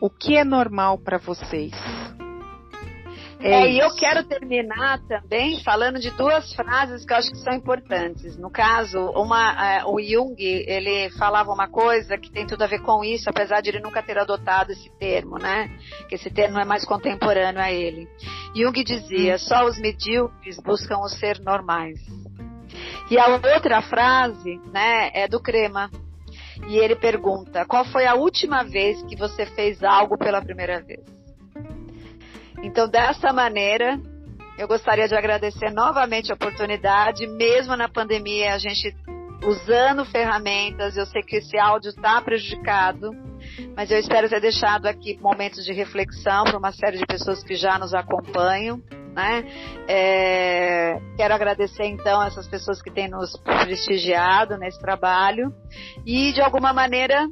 o 0.00 0.10
que 0.10 0.36
é 0.36 0.44
normal 0.44 0.98
para 0.98 1.18
vocês? 1.18 1.72
É, 3.40 3.52
é 3.52 3.70
e 3.70 3.78
eu 3.78 3.94
quero 3.94 4.24
terminar 4.24 4.98
também 5.06 5.62
falando 5.62 6.00
de 6.00 6.10
duas 6.10 6.52
frases 6.54 7.04
que 7.04 7.12
eu 7.12 7.16
acho 7.16 7.30
que 7.30 7.38
são 7.38 7.54
importantes. 7.54 8.36
No 8.36 8.50
caso, 8.50 8.98
uma, 9.14 9.84
uh, 9.84 9.94
o 9.94 10.02
Jung, 10.02 10.36
ele 10.38 11.10
falava 11.10 11.52
uma 11.52 11.68
coisa 11.68 12.18
que 12.18 12.30
tem 12.30 12.46
tudo 12.46 12.62
a 12.62 12.66
ver 12.66 12.80
com 12.80 13.04
isso, 13.04 13.30
apesar 13.30 13.60
de 13.60 13.70
ele 13.70 13.80
nunca 13.80 14.02
ter 14.02 14.18
adotado 14.18 14.72
esse 14.72 14.90
termo, 14.98 15.38
né? 15.38 15.70
Que 16.08 16.16
esse 16.16 16.30
termo 16.30 16.58
é 16.58 16.64
mais 16.64 16.84
contemporâneo 16.84 17.60
a 17.60 17.70
ele. 17.70 18.08
Jung 18.56 18.82
dizia: 18.82 19.36
hum. 19.36 19.38
só 19.38 19.64
os 19.66 19.78
medíocres 19.78 20.58
buscam 20.60 20.98
o 20.98 21.08
ser 21.08 21.38
normais. 21.40 22.00
E 23.10 23.18
a 23.18 23.28
outra 23.28 23.80
frase, 23.82 24.60
né, 24.72 25.10
é 25.14 25.28
do 25.28 25.40
Crema. 25.40 25.90
E 26.68 26.76
ele 26.76 26.96
pergunta: 26.96 27.64
qual 27.64 27.84
foi 27.84 28.06
a 28.06 28.14
última 28.14 28.64
vez 28.64 29.00
que 29.04 29.16
você 29.16 29.46
fez 29.46 29.82
algo 29.82 30.18
pela 30.18 30.42
primeira 30.42 30.82
vez? 30.82 31.17
Então, 32.62 32.88
dessa 32.88 33.32
maneira, 33.32 34.00
eu 34.58 34.66
gostaria 34.66 35.06
de 35.06 35.14
agradecer 35.14 35.70
novamente 35.70 36.32
a 36.32 36.34
oportunidade, 36.34 37.26
mesmo 37.26 37.76
na 37.76 37.88
pandemia, 37.88 38.54
a 38.54 38.58
gente 38.58 38.94
usando 39.46 40.04
ferramentas. 40.04 40.96
Eu 40.96 41.06
sei 41.06 41.22
que 41.22 41.36
esse 41.36 41.56
áudio 41.58 41.90
está 41.90 42.20
prejudicado, 42.20 43.10
mas 43.76 43.90
eu 43.90 43.98
espero 43.98 44.28
ter 44.28 44.40
deixado 44.40 44.86
aqui 44.86 45.16
momentos 45.20 45.64
de 45.64 45.72
reflexão 45.72 46.44
para 46.44 46.58
uma 46.58 46.72
série 46.72 46.98
de 46.98 47.06
pessoas 47.06 47.42
que 47.42 47.54
já 47.54 47.78
nos 47.78 47.94
acompanham. 47.94 48.82
Né? 49.14 49.44
É, 49.88 51.00
quero 51.16 51.34
agradecer 51.34 51.84
então 51.84 52.22
essas 52.22 52.46
pessoas 52.46 52.80
que 52.80 52.90
têm 52.90 53.08
nos 53.08 53.36
prestigiado 53.38 54.56
nesse 54.56 54.78
trabalho 54.80 55.52
e 56.06 56.32
de 56.32 56.40
alguma 56.40 56.72
maneira 56.72 57.26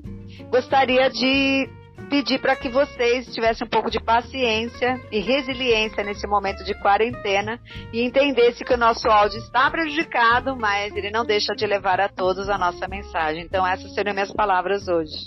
gostaria 0.50 1.08
de 1.10 1.68
pedir 2.06 2.40
para 2.40 2.56
que 2.56 2.68
vocês 2.68 3.26
tivessem 3.34 3.66
um 3.66 3.70
pouco 3.70 3.90
de 3.90 4.00
paciência 4.00 5.00
e 5.10 5.18
resiliência 5.20 6.02
nesse 6.04 6.26
momento 6.26 6.64
de 6.64 6.74
quarentena 6.80 7.60
e 7.92 8.02
entendesse 8.02 8.64
que 8.64 8.74
o 8.74 8.78
nosso 8.78 9.08
áudio 9.08 9.38
está 9.38 9.70
prejudicado, 9.70 10.56
mas 10.56 10.94
ele 10.96 11.10
não 11.10 11.24
deixa 11.24 11.54
de 11.54 11.66
levar 11.66 12.00
a 12.00 12.08
todos 12.08 12.48
a 12.48 12.58
nossa 12.58 12.86
mensagem. 12.88 13.42
Então, 13.42 13.66
essas 13.66 13.92
seriam 13.94 14.14
minhas 14.14 14.32
palavras 14.32 14.88
hoje. 14.88 15.26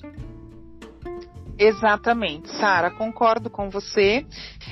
Exatamente, 1.62 2.48
Sara, 2.56 2.90
concordo 2.90 3.50
com 3.50 3.70
você. 3.70 4.26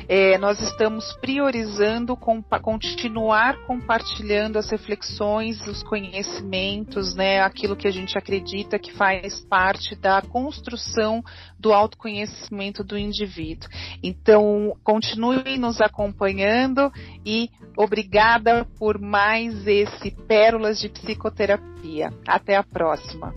É, 0.07 0.37
nós 0.37 0.57
estamos 0.61 1.11
priorizando 1.19 2.15
continuar 2.61 3.57
compartilhando 3.65 4.57
as 4.57 4.69
reflexões, 4.69 5.67
os 5.67 5.83
conhecimentos, 5.83 7.13
né, 7.13 7.41
aquilo 7.41 7.75
que 7.75 7.89
a 7.89 7.91
gente 7.91 8.17
acredita 8.17 8.79
que 8.79 8.93
faz 8.93 9.41
parte 9.41 9.95
da 9.95 10.21
construção 10.21 11.21
do 11.59 11.73
autoconhecimento 11.73 12.85
do 12.85 12.97
indivíduo. 12.97 13.67
Então, 14.01 14.73
continue 14.81 15.57
nos 15.57 15.81
acompanhando 15.81 16.89
e 17.25 17.49
obrigada 17.77 18.65
por 18.79 18.97
mais 18.97 19.67
esse 19.67 20.11
Pérolas 20.25 20.79
de 20.79 20.87
Psicoterapia. 20.87 22.11
Até 22.25 22.55
a 22.55 22.63
próxima. 22.63 23.33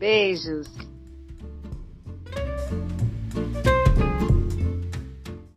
Beijos. 0.00 0.93